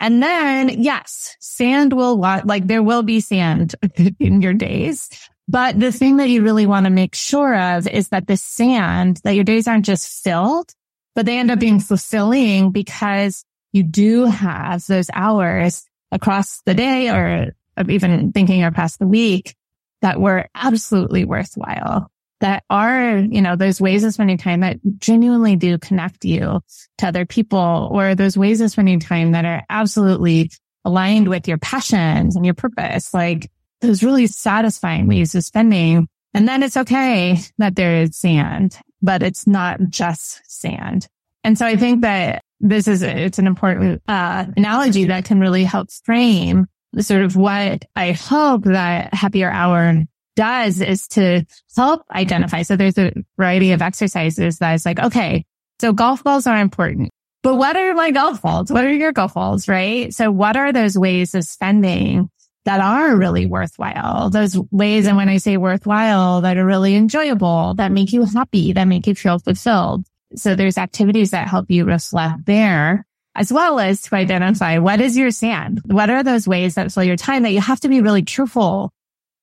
[0.00, 3.74] And then yes, sand will like there will be sand
[4.18, 5.10] in your days.
[5.48, 9.20] But the thing that you really want to make sure of is that the sand,
[9.24, 10.72] that your days aren't just filled,
[11.14, 17.10] but they end up being fulfilling because you do have those hours across the day
[17.10, 17.54] or
[17.88, 19.54] even thinking or past the week
[20.02, 25.56] that were absolutely worthwhile that are, you know, those ways of spending time that genuinely
[25.56, 26.60] do connect you
[26.98, 30.50] to other people or those ways of spending time that are absolutely
[30.84, 36.08] aligned with your passions and your purpose, like those really satisfying ways of spending.
[36.34, 41.08] And then it's okay that there is sand, but it's not just sand.
[41.42, 45.64] And so I think that this is, it's an important uh, analogy that can really
[45.64, 46.66] help frame
[47.00, 50.02] sort of what I hope that happier hour
[50.36, 51.44] does is to
[51.74, 52.62] help identify.
[52.62, 55.44] So there's a variety of exercises that is like, okay,
[55.80, 57.10] so golf balls are important,
[57.42, 58.70] but what are my golf balls?
[58.70, 59.68] What are your golf balls?
[59.68, 60.12] Right.
[60.12, 62.28] So what are those ways of spending
[62.64, 64.30] that are really worthwhile?
[64.30, 65.06] Those ways.
[65.06, 69.06] And when I say worthwhile, that are really enjoyable, that make you happy, that make
[69.06, 70.06] you feel fulfilled.
[70.34, 73.05] So there's activities that help you reflect there
[73.36, 75.82] as well as to identify what is your sand?
[75.84, 78.92] What are those ways that fill your time that you have to be really truthful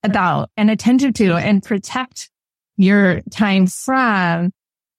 [0.02, 2.28] about and attentive to and protect
[2.76, 4.52] your time from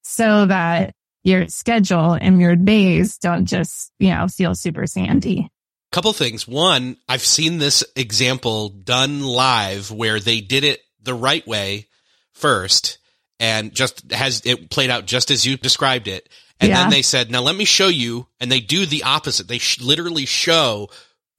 [0.04, 5.50] so that your schedule and your days don't just, you know, feel super sandy.
[5.92, 6.48] Couple things.
[6.48, 11.88] One, I've seen this example done live where they did it the right way
[12.34, 12.98] first
[13.40, 16.30] and just has it played out just as you described it.
[16.60, 16.84] And yeah.
[16.84, 18.28] then they said, now let me show you.
[18.40, 19.48] And they do the opposite.
[19.48, 20.90] They sh- literally show,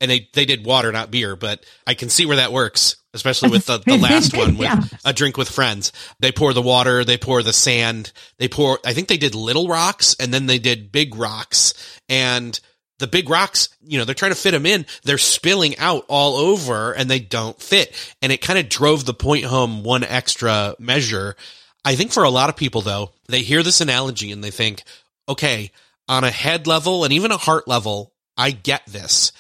[0.01, 3.51] and they, they did water, not beer, but I can see where that works, especially
[3.51, 4.83] with the, the last one with yeah.
[5.05, 5.93] a drink with friends.
[6.21, 9.69] They pour the water, they pour the sand, they pour, I think they did little
[9.69, 11.73] rocks and then they did big rocks
[12.09, 12.59] and
[12.99, 14.87] the big rocks, you know, they're trying to fit them in.
[15.05, 17.95] They're spilling out all over and they don't fit.
[18.23, 21.37] And it kind of drove the point home one extra measure.
[21.85, 24.83] I think for a lot of people though, they hear this analogy and they think,
[25.29, 25.73] okay,
[26.09, 29.33] on a head level and even a heart level, I get this.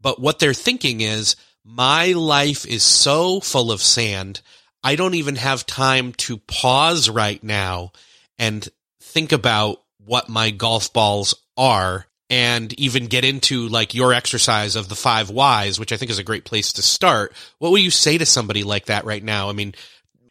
[0.00, 4.40] But what they're thinking is, my life is so full of sand.
[4.82, 7.92] I don't even have time to pause right now
[8.38, 8.68] and
[9.00, 14.88] think about what my golf balls are and even get into like your exercise of
[14.88, 17.32] the five whys, which I think is a great place to start.
[17.58, 19.48] What will you say to somebody like that right now?
[19.48, 19.74] I mean,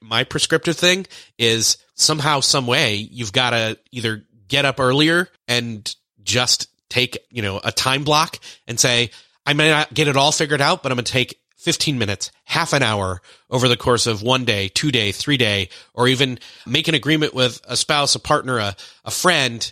[0.02, 1.08] my prescriptive thing
[1.39, 7.41] is somehow, some way, you've got to either get up earlier and just take, you
[7.41, 9.12] know, a time block and say,
[9.45, 12.32] I may not get it all figured out, but I'm going to take 15 minutes,
[12.43, 16.39] half an hour over the course of one day, two day, three day, or even
[16.65, 18.75] make an agreement with a spouse, a partner, a,
[19.06, 19.71] a friend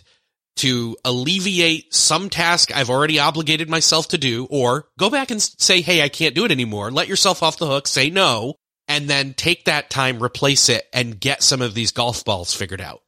[0.56, 5.80] to alleviate some task I've already obligated myself to do, or go back and say,
[5.80, 6.90] Hey, I can't do it anymore.
[6.90, 8.54] Let yourself off the hook, say no,
[8.88, 12.80] and then take that time, replace it and get some of these golf balls figured
[12.80, 13.02] out.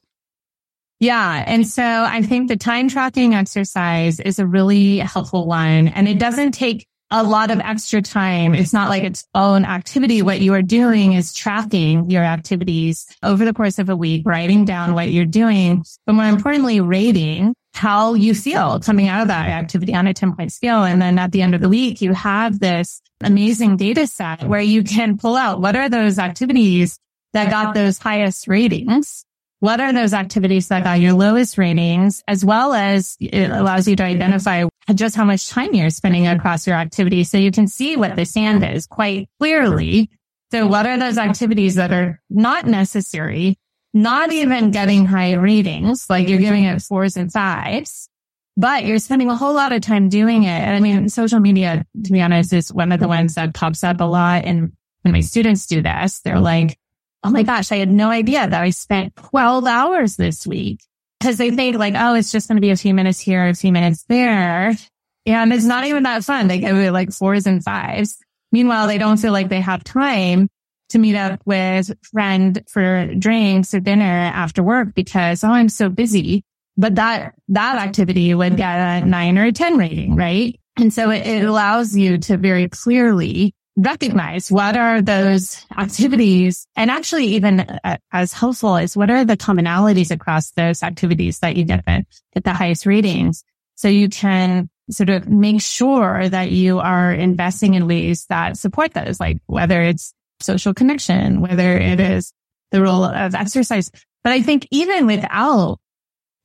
[1.04, 1.44] Yeah.
[1.46, 6.18] And so I think the time tracking exercise is a really helpful one and it
[6.18, 8.54] doesn't take a lot of extra time.
[8.54, 10.22] It's not like its own activity.
[10.22, 14.64] What you are doing is tracking your activities over the course of a week, writing
[14.64, 19.50] down what you're doing, but more importantly, rating how you feel coming out of that
[19.50, 20.84] activity on a 10 point scale.
[20.84, 24.62] And then at the end of the week, you have this amazing data set where
[24.62, 26.98] you can pull out what are those activities
[27.34, 29.23] that got those highest ratings
[29.64, 33.96] what are those activities that got your lowest ratings, as well as it allows you
[33.96, 37.30] to identify just how much time you're spending across your activities.
[37.30, 40.10] So you can see what the sand is quite clearly.
[40.50, 43.56] So what are those activities that are not necessary,
[43.94, 48.10] not even getting high ratings, like you're giving it fours and fives,
[48.58, 50.60] but you're spending a whole lot of time doing it.
[50.60, 53.82] And I mean, social media, to be honest, is one of the ones that pops
[53.82, 56.76] up a lot And when my students do this, they're like,
[57.24, 60.80] Oh my gosh, I had no idea that I spent 12 hours this week
[61.18, 63.54] because they think like, Oh, it's just going to be a few minutes here, a
[63.54, 64.76] few minutes there.
[65.24, 66.48] And it's not even that fun.
[66.48, 68.18] They give it like fours and fives.
[68.52, 70.48] Meanwhile, they don't feel like they have time
[70.90, 75.88] to meet up with friend for drinks or dinner after work because, oh, I'm so
[75.88, 76.44] busy.
[76.76, 80.60] But that, that activity would get a nine or a 10 rating, right?
[80.76, 86.90] And so it, it allows you to very clearly recognize what are those activities and
[86.90, 91.64] actually even uh, as helpful is what are the commonalities across those activities that you
[91.64, 93.42] get, get the highest ratings.
[93.74, 98.94] So you can sort of make sure that you are investing in ways that support
[98.94, 102.32] those, like whether it's social connection, whether it is
[102.70, 103.90] the role of exercise.
[104.22, 105.78] But I think even without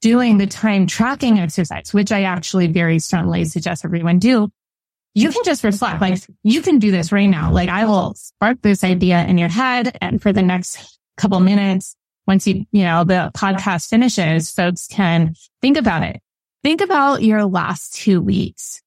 [0.02, 4.50] doing the time tracking exercise, which I actually very strongly suggest everyone do,
[5.14, 7.52] you can just reflect, like you can do this right now.
[7.52, 11.96] Like I will spark this idea in your head and for the next couple minutes,
[12.28, 16.22] once you, you know, the podcast finishes, folks can think about it.
[16.64, 18.82] Think about your last two weeks.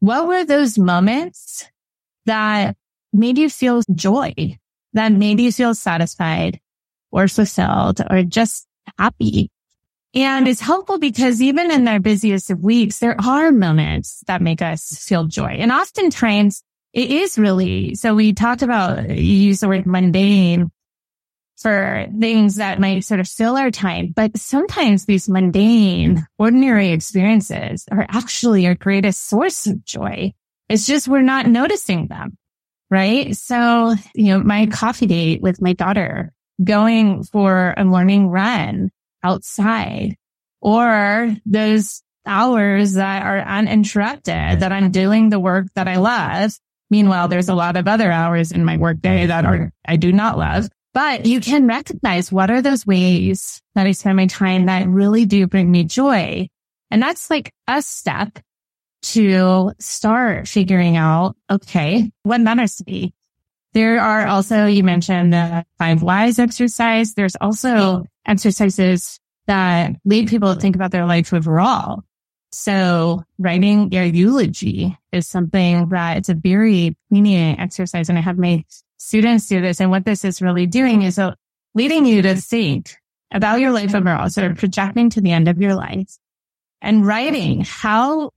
[0.00, 1.66] What were those moments
[2.26, 2.76] that
[3.12, 4.58] made you feel joy,
[4.94, 6.58] that made you feel satisfied
[7.12, 8.66] or fulfilled or just
[8.98, 9.50] happy?
[10.12, 14.60] And it's helpful because even in their busiest of weeks, there are moments that make
[14.60, 15.56] us feel joy.
[15.58, 20.70] And often oftentimes it is really, so we talked about, you use the word mundane
[21.56, 24.12] for things that might sort of fill our time.
[24.16, 30.32] But sometimes these mundane, ordinary experiences are actually our greatest source of joy.
[30.68, 32.36] It's just we're not noticing them.
[32.90, 33.36] Right.
[33.36, 36.32] So, you know, my coffee date with my daughter,
[36.62, 38.90] going for a morning run
[39.22, 40.16] outside
[40.60, 46.52] or those hours that are uninterrupted that I'm doing the work that I love.
[46.90, 50.38] Meanwhile, there's a lot of other hours in my workday that are, I do not
[50.38, 50.68] love.
[50.92, 55.24] But you can recognize what are those ways that I spend my time that really
[55.24, 56.48] do bring me joy.
[56.90, 58.40] And that's like a step
[59.02, 63.14] to start figuring out, okay, what matters to me?
[63.72, 67.14] There are also, you mentioned the five whys exercise.
[67.14, 72.04] There's also exercises that lead people to think about their life overall.
[72.52, 78.08] So writing your eulogy is something that it's a very poignant exercise.
[78.08, 78.64] And I have my
[78.98, 79.80] students do this.
[79.80, 81.20] And what this is really doing is
[81.74, 82.96] leading you to think
[83.32, 86.18] about your life overall, sort of projecting to the end of your life
[86.82, 88.30] and writing how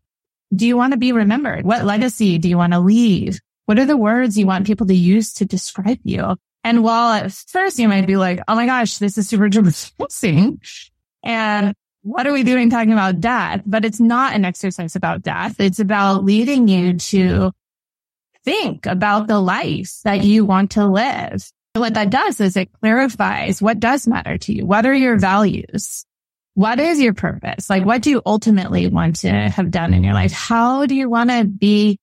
[0.56, 1.66] do you want to be remembered?
[1.66, 3.40] What legacy do you want to leave?
[3.66, 6.38] What are the words you want people to use to describe you?
[6.64, 10.62] And while at first you might be like, Oh my gosh, this is super depressing.
[11.24, 13.62] And what are we doing talking about death?
[13.66, 15.60] But it's not an exercise about death.
[15.60, 17.52] It's about leading you to
[18.44, 21.50] think about the life that you want to live.
[21.76, 24.66] What that does is it clarifies what does matter to you.
[24.66, 26.06] What are your values?
[26.56, 27.70] What is your purpose?
[27.70, 30.32] Like, what do you ultimately want to have done in your life?
[30.32, 31.98] How do you want to be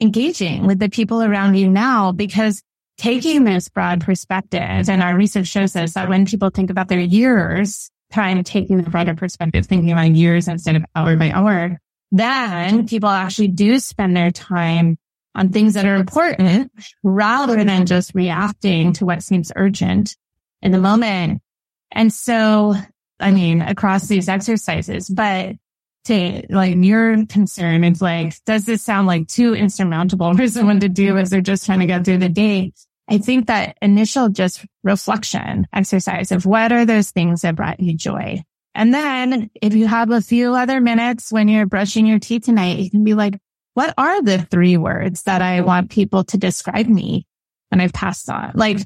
[0.00, 2.12] engaging with the people around you now?
[2.12, 2.62] Because
[3.02, 7.00] taking this broad perspective and our research shows us that when people think about their
[7.00, 11.80] years, kind of taking the broader perspective, thinking about years instead of hour by hour,
[12.12, 14.96] then people actually do spend their time
[15.34, 16.70] on things that are important
[17.02, 20.16] rather than just reacting to what seems urgent
[20.60, 21.42] in the moment.
[21.90, 22.74] And so,
[23.18, 25.56] I mean, across these exercises, but
[26.04, 30.88] to like your concern, it's like, does this sound like too insurmountable for someone to
[30.88, 32.72] do as they're just trying to get through the day?
[33.08, 37.96] I think that initial just reflection exercise of what are those things that brought you
[37.96, 38.42] joy?
[38.74, 42.78] And then if you have a few other minutes when you're brushing your teeth tonight,
[42.78, 43.38] you can be like,
[43.74, 47.26] what are the three words that I want people to describe me
[47.68, 48.52] when I've passed on?
[48.54, 48.78] Like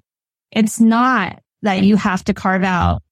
[0.50, 3.02] it's not that you have to carve out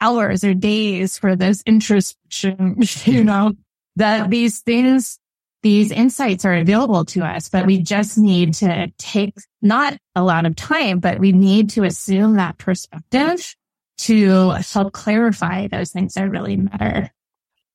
[0.00, 3.52] hours or days for this introspection, you know,
[3.96, 5.18] that these things,
[5.64, 10.44] these insights are available to us, but we just need to take not a lot
[10.44, 13.56] of time, but we need to assume that perspective
[13.96, 17.10] to help clarify those things that really matter.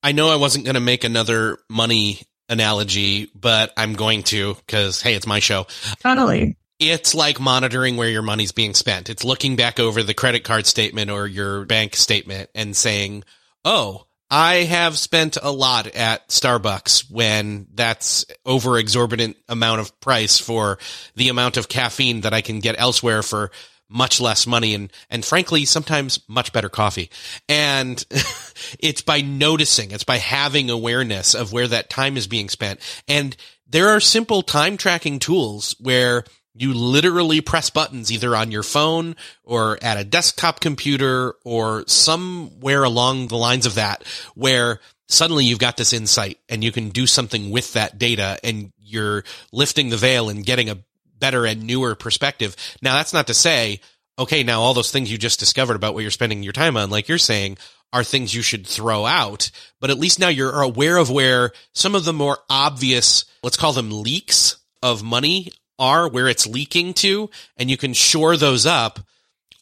[0.04, 5.02] I know I wasn't going to make another money analogy, but I'm going to because,
[5.02, 5.66] hey, it's my show.
[6.02, 6.58] Totally.
[6.78, 9.10] It's like monitoring where your money's being spent.
[9.10, 13.24] It's looking back over the credit card statement or your bank statement and saying,
[13.66, 20.40] oh, I have spent a lot at Starbucks when that's over exorbitant amount of price
[20.40, 20.78] for
[21.16, 23.52] the amount of caffeine that I can get elsewhere for
[23.90, 27.10] much less money and, and frankly, sometimes much better coffee.
[27.48, 28.04] And
[28.80, 32.80] it's by noticing, it's by having awareness of where that time is being spent.
[33.08, 33.36] And
[33.68, 36.24] there are simple time tracking tools where
[36.60, 42.84] you literally press buttons either on your phone or at a desktop computer or somewhere
[42.84, 44.04] along the lines of that
[44.36, 48.74] where suddenly you've got this insight and you can do something with that data and
[48.78, 50.78] you're lifting the veil and getting a
[51.18, 52.56] better and newer perspective.
[52.82, 53.80] Now that's not to say,
[54.18, 56.90] okay, now all those things you just discovered about what you're spending your time on,
[56.90, 57.58] like you're saying,
[57.94, 59.50] are things you should throw out,
[59.80, 63.74] but at least now you're aware of where some of the more obvious, let's call
[63.74, 69.00] them leaks of money are, where it's leaking to, and you can shore those up,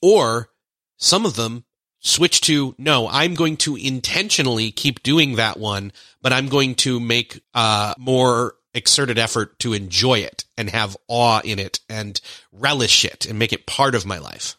[0.01, 0.49] or
[0.97, 1.63] some of them
[1.99, 5.91] switch to no i'm going to intentionally keep doing that one
[6.21, 11.41] but i'm going to make uh more exerted effort to enjoy it and have awe
[11.43, 14.55] in it and relish it and make it part of my life.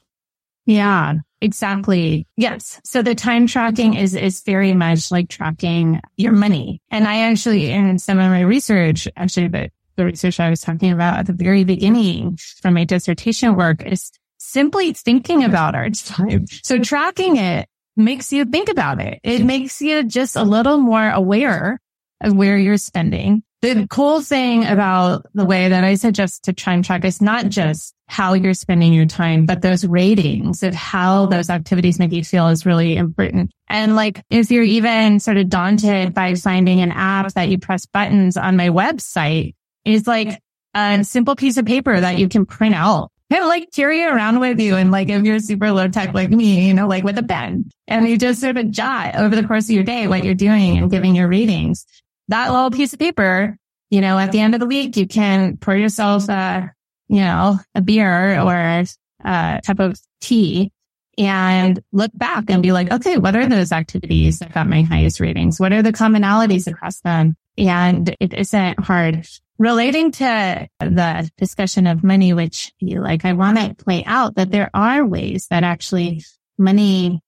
[0.66, 2.26] Yeah exactly.
[2.36, 2.80] Yes.
[2.84, 6.82] So the time tracking is is very much like tracking your money.
[6.90, 10.92] And i actually in some of my research actually the, the research i was talking
[10.92, 16.46] about at the very beginning from my dissertation work is simply thinking about our time.
[16.62, 19.20] So tracking it makes you think about it.
[19.22, 21.80] It makes you just a little more aware
[22.22, 23.42] of where you're spending.
[23.60, 27.48] The cool thing about the way that I suggest to try and track is not
[27.48, 32.22] just how you're spending your time, but those ratings of how those activities make you
[32.22, 33.50] feel is really important.
[33.68, 37.84] And like, if you're even sort of daunted by finding an app that you press
[37.84, 39.54] buttons on my website
[39.88, 40.40] is like
[40.74, 44.58] a simple piece of paper that you can print out and like carry around with
[44.60, 44.76] you.
[44.76, 47.70] And like, if you're super low tech like me, you know, like with a pen
[47.86, 50.78] and you just sort of jot over the course of your day what you're doing
[50.78, 51.86] and giving your readings,
[52.28, 53.56] that little piece of paper,
[53.90, 56.72] you know, at the end of the week, you can pour yourself a,
[57.08, 58.84] you know, a beer or
[59.24, 60.70] a cup of tea
[61.16, 65.20] and look back and be like, okay, what are those activities that got my highest
[65.20, 65.58] ratings?
[65.58, 67.36] What are the commonalities across them?
[67.58, 69.26] And it isn't hard
[69.58, 74.70] relating to the discussion of money, which like I want to play out that there
[74.72, 76.24] are ways that actually
[76.56, 77.20] money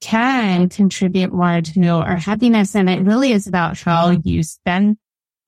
[0.00, 2.74] can contribute more to our happiness.
[2.74, 4.98] And it really is about how you spend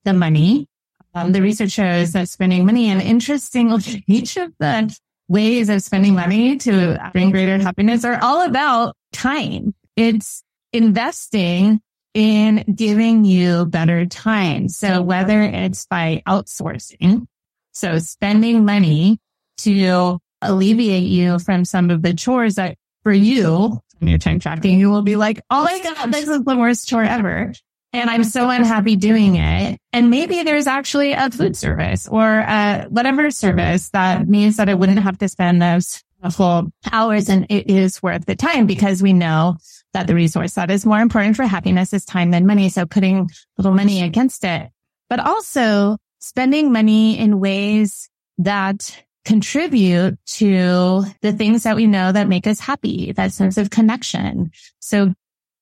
[0.05, 0.67] the money.
[1.13, 4.95] Um, the research shows that spending money and interestingly, each of the
[5.27, 9.73] ways of spending money to bring greater happiness are all about time.
[9.95, 11.81] It's investing
[12.13, 14.69] in giving you better time.
[14.69, 17.27] So whether it's by outsourcing,
[17.71, 19.19] so spending money
[19.57, 24.79] to alleviate you from some of the chores that for you, when you're time tracking,
[24.79, 27.53] you will be like, Oh my God, this is the worst chore ever.
[27.91, 29.79] And I'm so unhappy doing it.
[29.91, 34.75] And maybe there's actually a food service or a whatever service that means that I
[34.75, 39.13] wouldn't have to spend those full hours and it is worth the time because we
[39.13, 39.57] know
[39.93, 42.69] that the resource that is more important for happiness is time than money.
[42.69, 44.69] So putting little money against it,
[45.09, 52.27] but also spending money in ways that contribute to the things that we know that
[52.27, 54.51] make us happy, that sense of connection.
[54.79, 55.13] So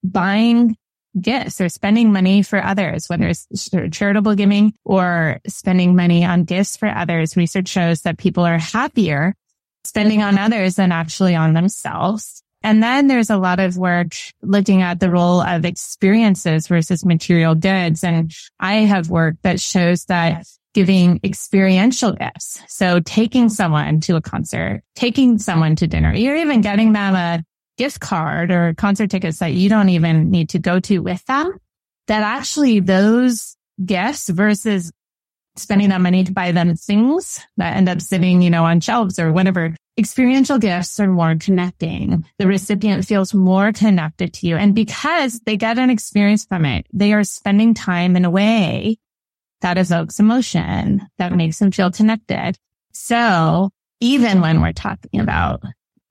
[0.04, 0.78] buying
[1.20, 3.48] gifts or spending money for others, whether it's
[3.92, 7.36] charitable giving or spending money on gifts for others.
[7.36, 9.34] Research shows that people are happier
[9.84, 12.44] spending on others than actually on themselves.
[12.64, 17.56] And then there's a lot of work looking at the role of experiences versus material
[17.56, 18.04] goods.
[18.04, 22.62] And I have work that shows that giving experiential gifts.
[22.68, 27.44] So taking someone to a concert, taking someone to dinner, you're even getting them a
[27.78, 31.58] gift card or concert tickets that you don't even need to go to with them.
[32.08, 34.92] That actually those gifts versus
[35.56, 39.20] spending that money to buy them things that end up sitting, you know, on shelves
[39.20, 39.76] or whatever.
[40.00, 42.24] Experiential gifts are more connecting.
[42.38, 44.56] The recipient feels more connected to you.
[44.56, 48.98] And because they get an experience from it, they are spending time in a way
[49.62, 52.60] that evokes emotion, that makes them feel connected.
[52.94, 55.64] So even when we're talking about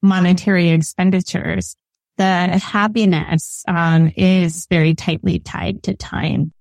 [0.02, 1.76] monetary expenditures,
[2.16, 6.52] the happiness um, is very tightly tied to time.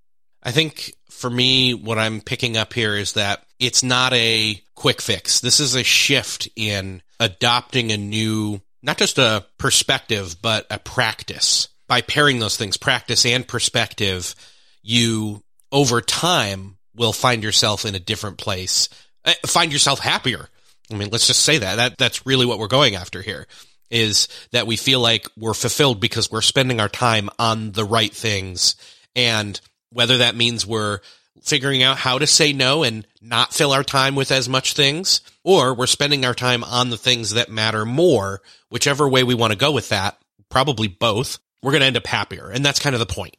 [0.43, 5.01] I think for me, what I'm picking up here is that it's not a quick
[5.01, 5.39] fix.
[5.39, 11.70] This is a shift in adopting a new, not just a perspective, but a practice.
[11.88, 14.34] By pairing those things, practice and perspective,
[14.82, 18.89] you over time will find yourself in a different place,
[19.26, 20.49] eh, find yourself happier.
[20.91, 21.76] I mean, let's just say that.
[21.76, 23.47] That that's really what we're going after here
[23.91, 28.13] is that we feel like we're fulfilled because we're spending our time on the right
[28.13, 28.76] things
[29.16, 29.59] and
[29.91, 30.99] whether that means we're
[31.45, 35.21] figuring out how to say no and not fill our time with as much things,
[35.43, 39.53] or we're spending our time on the things that matter more, whichever way we want
[39.53, 40.17] to go with that,
[40.49, 42.49] probably both, we're going to end up happier.
[42.49, 43.37] And that's kind of the point.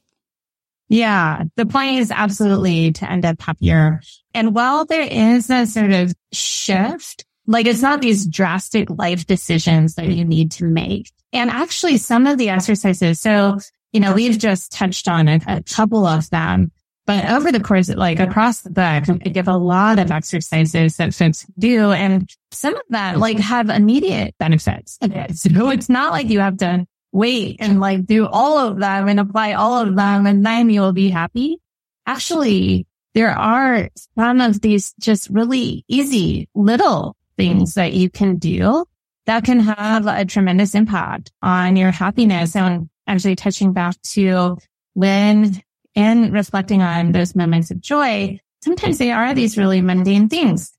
[0.89, 1.43] Yeah.
[1.57, 4.01] The point is absolutely to end up happier.
[4.35, 9.95] And while there is a sort of shift Like it's not these drastic life decisions
[9.95, 11.13] that you need to make.
[11.33, 13.59] And actually some of the exercises, so,
[13.93, 16.73] you know, we've just touched on a, a couple of them,
[17.07, 21.15] but over the course, like across the book, I give a lot of exercises that
[21.15, 21.93] folks do.
[21.93, 24.99] And some of that like have immediate benefits.
[25.35, 29.21] So it's not like you have to wait and like do all of them and
[29.21, 31.59] apply all of them and then you'll be happy.
[32.07, 33.89] Actually, there are
[34.19, 38.85] some of these just really easy little things that you can do
[39.27, 42.57] that can have a tremendous impact on your happiness.
[42.57, 44.59] And actually touching back to
[44.95, 45.63] when
[45.97, 50.73] and reflecting on those moments of joy, sometimes they are these really mundane things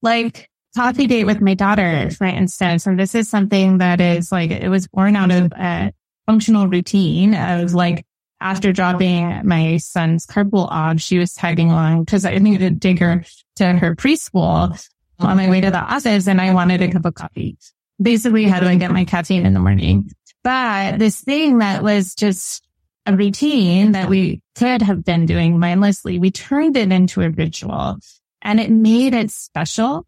[0.00, 2.86] like coffee date with my daughter, for instance.
[2.86, 5.92] And this is something that is like, it was born out of a
[6.26, 8.04] functional routine of like,
[8.40, 12.98] after dropping my son's carpool off, she was tagging along because I needed to take
[12.98, 13.24] her
[13.56, 14.84] to her preschool
[15.20, 17.56] on my way to the office and I wanted a cup of coffee.
[18.00, 20.10] Basically, how do I get my caffeine in the morning?
[20.42, 22.66] But this thing that was just
[23.06, 27.98] a routine that we could have been doing mindlessly, we turned it into a ritual
[28.40, 30.06] and it made it special.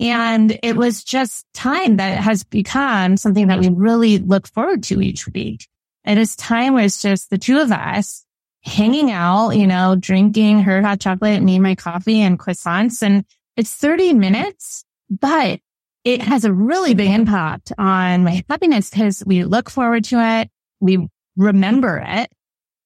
[0.00, 5.00] And it was just time that has become something that we really look forward to
[5.00, 5.68] each week.
[6.04, 8.24] It is time where it's just the two of us
[8.62, 13.02] hanging out, you know, drinking her hot chocolate, me my coffee and croissants.
[13.02, 13.24] And
[13.56, 15.60] it's 30 minutes, but
[16.02, 20.50] it has a really big impact on my happiness because we look forward to it.
[20.80, 22.30] We remember it.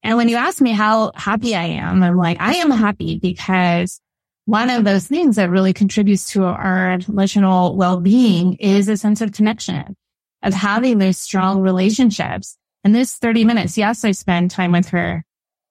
[0.02, 4.00] And when you ask me how happy I am, I'm like, I am happy because
[4.44, 9.32] one of those things that really contributes to our emotional well-being is a sense of
[9.32, 9.96] connection,
[10.42, 12.56] of having those strong relationships.
[12.84, 15.24] And this 30 minutes, yes, I spend time with her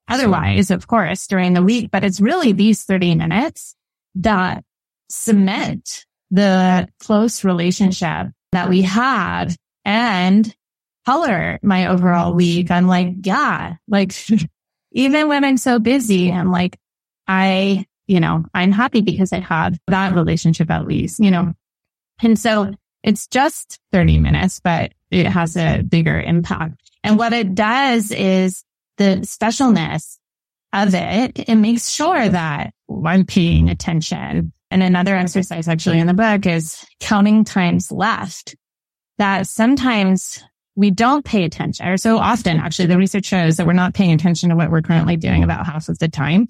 [0.08, 3.76] otherwise, of course, during the week, but it's really these 30 minutes
[4.16, 4.64] that
[5.10, 9.56] cement the close relationship that we had
[9.86, 10.54] and
[11.08, 12.70] color my overall week.
[12.70, 14.14] I'm like, yeah, like
[14.92, 16.78] even when I'm so busy, I'm like,
[17.30, 21.54] I, you know, I'm happy because I have that relationship at least, you know.
[22.22, 26.92] And so it's just 30 minutes, but it has a bigger impact.
[27.06, 28.66] And what it does is
[28.98, 30.18] the specialness
[30.74, 32.74] of it, it makes sure that
[33.06, 34.52] I'm paying attention.
[34.72, 38.58] And another exercise actually in the book is counting times left
[39.20, 40.44] that sometimes
[40.78, 42.66] we don't pay attention or so often mm-hmm.
[42.66, 45.66] actually the research shows that we're not paying attention to what we're currently doing about
[45.66, 46.48] half of the time.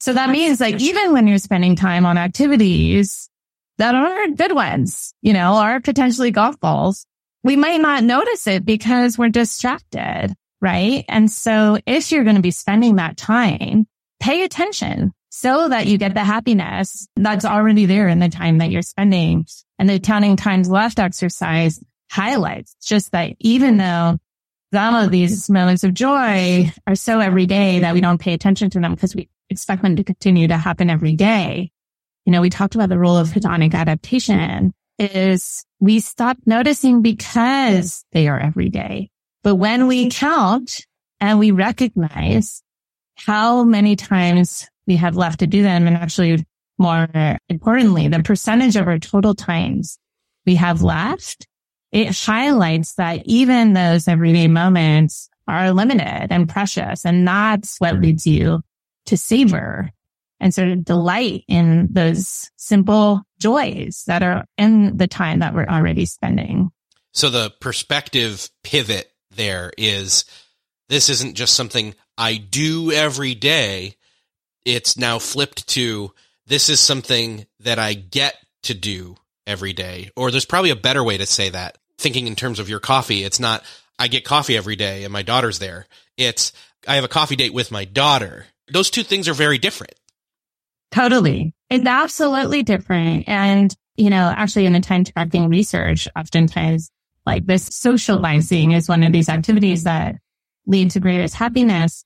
[0.00, 3.28] So that means like even when you're spending time on activities
[3.76, 7.06] that are good ones, you know, are potentially golf balls,
[7.44, 10.34] we might not notice it because we're distracted.
[10.62, 11.04] Right.
[11.08, 13.86] And so if you're going to be spending that time,
[14.20, 18.70] pay attention so that you get the happiness that's already there in the time that
[18.70, 19.46] you're spending
[19.78, 21.78] and the counting times left exercise
[22.10, 24.18] highlights just that even though
[24.72, 28.80] some of these moments of joy are so everyday that we don't pay attention to
[28.80, 31.70] them because we expect them to continue to happen every day.
[32.24, 38.04] You know, we talked about the role of hedonic adaptation is we stop noticing because
[38.12, 39.10] they are every day.
[39.42, 40.84] But when we count
[41.20, 42.62] and we recognize
[43.16, 46.44] how many times we have left to do them and actually
[46.78, 47.08] more
[47.48, 49.98] importantly, the percentage of our total times
[50.46, 51.46] we have left
[51.92, 57.04] it highlights that even those everyday moments are limited and precious.
[57.04, 58.62] And that's what leads you
[59.06, 59.90] to savor
[60.38, 65.66] and sort of delight in those simple joys that are in the time that we're
[65.66, 66.70] already spending.
[67.12, 70.24] So the perspective pivot there is
[70.88, 73.96] this isn't just something I do every day.
[74.64, 76.12] It's now flipped to
[76.46, 79.16] this is something that I get to do
[79.46, 80.10] every day.
[80.16, 81.78] Or there's probably a better way to say that.
[82.00, 83.62] Thinking in terms of your coffee, it's not,
[83.98, 85.86] I get coffee every day and my daughter's there.
[86.16, 86.52] It's,
[86.88, 88.46] I have a coffee date with my daughter.
[88.72, 89.92] Those two things are very different.
[90.90, 91.54] Totally.
[91.68, 93.28] It's absolutely different.
[93.28, 96.90] And, you know, actually in the time tracking research, oftentimes
[97.26, 100.16] like this socializing is one of these activities that
[100.66, 102.02] lead to greatest happiness.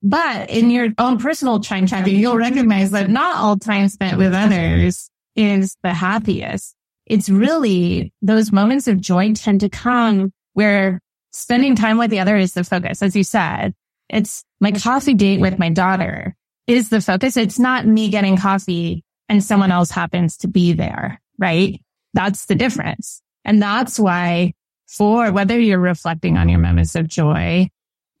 [0.00, 4.32] But in your own personal time tracking, you'll recognize that not all time spent with
[4.32, 6.76] others is the happiest.
[7.06, 11.00] It's really those moments of joy tend to come where
[11.32, 13.02] spending time with the other is the focus.
[13.02, 13.74] As you said,
[14.08, 16.34] it's my coffee date with my daughter
[16.66, 17.36] is the focus.
[17.36, 21.80] It's not me getting coffee and someone else happens to be there, right?
[22.14, 23.20] That's the difference.
[23.44, 24.54] And that's why
[24.86, 27.68] for whether you're reflecting on your moments of joy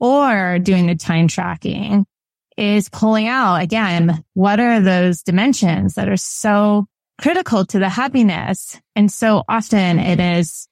[0.00, 2.04] or doing the time tracking
[2.56, 6.86] is pulling out again, what are those dimensions that are so
[7.20, 8.80] critical to the happiness.
[8.96, 10.68] And so often it is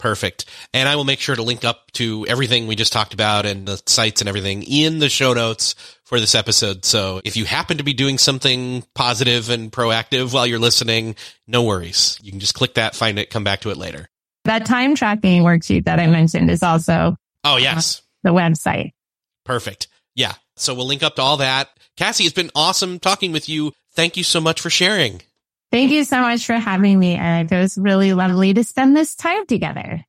[0.00, 0.46] Perfect.
[0.72, 3.68] And I will make sure to link up to everything we just talked about and
[3.68, 5.74] the sites and everything in the show notes
[6.04, 6.86] for this episode.
[6.86, 11.62] So if you happen to be doing something positive and proactive while you're listening, no
[11.62, 12.18] worries.
[12.22, 14.08] You can just click that, find it, come back to it later.
[14.46, 18.00] That time tracking worksheet that I mentioned is also Oh, yes.
[18.22, 18.92] the website.
[19.44, 19.86] Perfect.
[20.14, 20.32] Yeah.
[20.56, 21.68] So we'll link up to all that.
[21.98, 23.72] Cassie, it's been awesome talking with you.
[23.92, 25.20] Thank you so much for sharing.
[25.72, 27.52] Thank you so much for having me, Eric.
[27.52, 30.04] It was really lovely to spend this time together.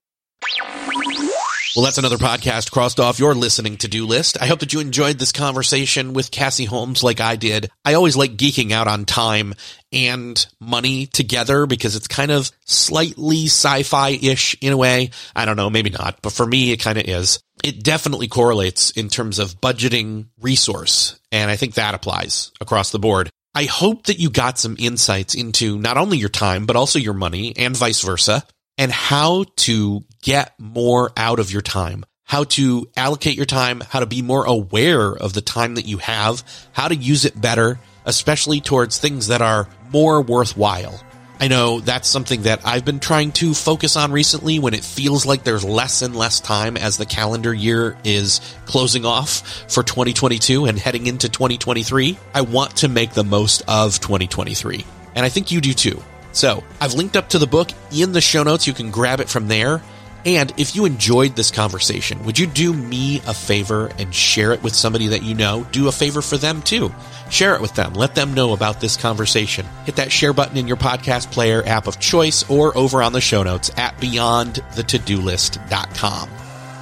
[1.76, 4.42] Well, that's another podcast crossed off your listening to do list.
[4.42, 7.70] I hope that you enjoyed this conversation with Cassie Holmes like I did.
[7.86, 9.54] I always like geeking out on time
[9.94, 15.12] and money together because it's kind of slightly sci-fi-ish in a way.
[15.34, 17.40] I don't know, maybe not, but for me, it kind of is.
[17.64, 21.20] It definitely correlates in terms of budgeting resource.
[21.32, 23.30] And I think that applies across the board.
[23.54, 27.14] I hope that you got some insights into not only your time, but also your
[27.14, 28.44] money and vice versa
[28.78, 34.00] and how to get more out of your time, how to allocate your time, how
[34.00, 37.78] to be more aware of the time that you have, how to use it better,
[38.06, 41.00] especially towards things that are more worthwhile.
[41.42, 45.26] I know that's something that I've been trying to focus on recently when it feels
[45.26, 50.66] like there's less and less time as the calendar year is closing off for 2022
[50.66, 52.16] and heading into 2023.
[52.36, 54.86] I want to make the most of 2023.
[55.16, 56.04] And I think you do too.
[56.32, 58.68] So I've linked up to the book in the show notes.
[58.68, 59.82] You can grab it from there.
[60.26, 64.62] And if you enjoyed this conversation, would you do me a favor and share it
[64.62, 65.66] with somebody that you know?
[65.72, 66.94] Do a favor for them too.
[67.32, 67.94] Share it with them.
[67.94, 69.66] Let them know about this conversation.
[69.86, 73.22] Hit that share button in your podcast player app of choice or over on the
[73.22, 76.30] show notes at beyondthetodolist.com.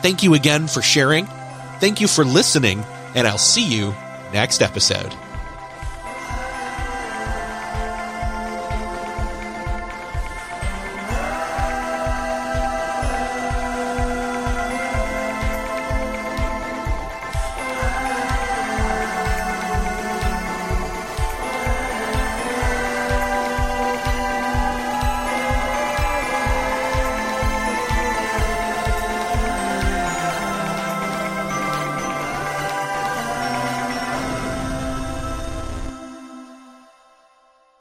[0.02, 1.28] Thank you again for sharing.
[1.80, 2.84] Thank you for listening,
[3.16, 3.94] and I'll see you
[4.34, 5.14] next episode.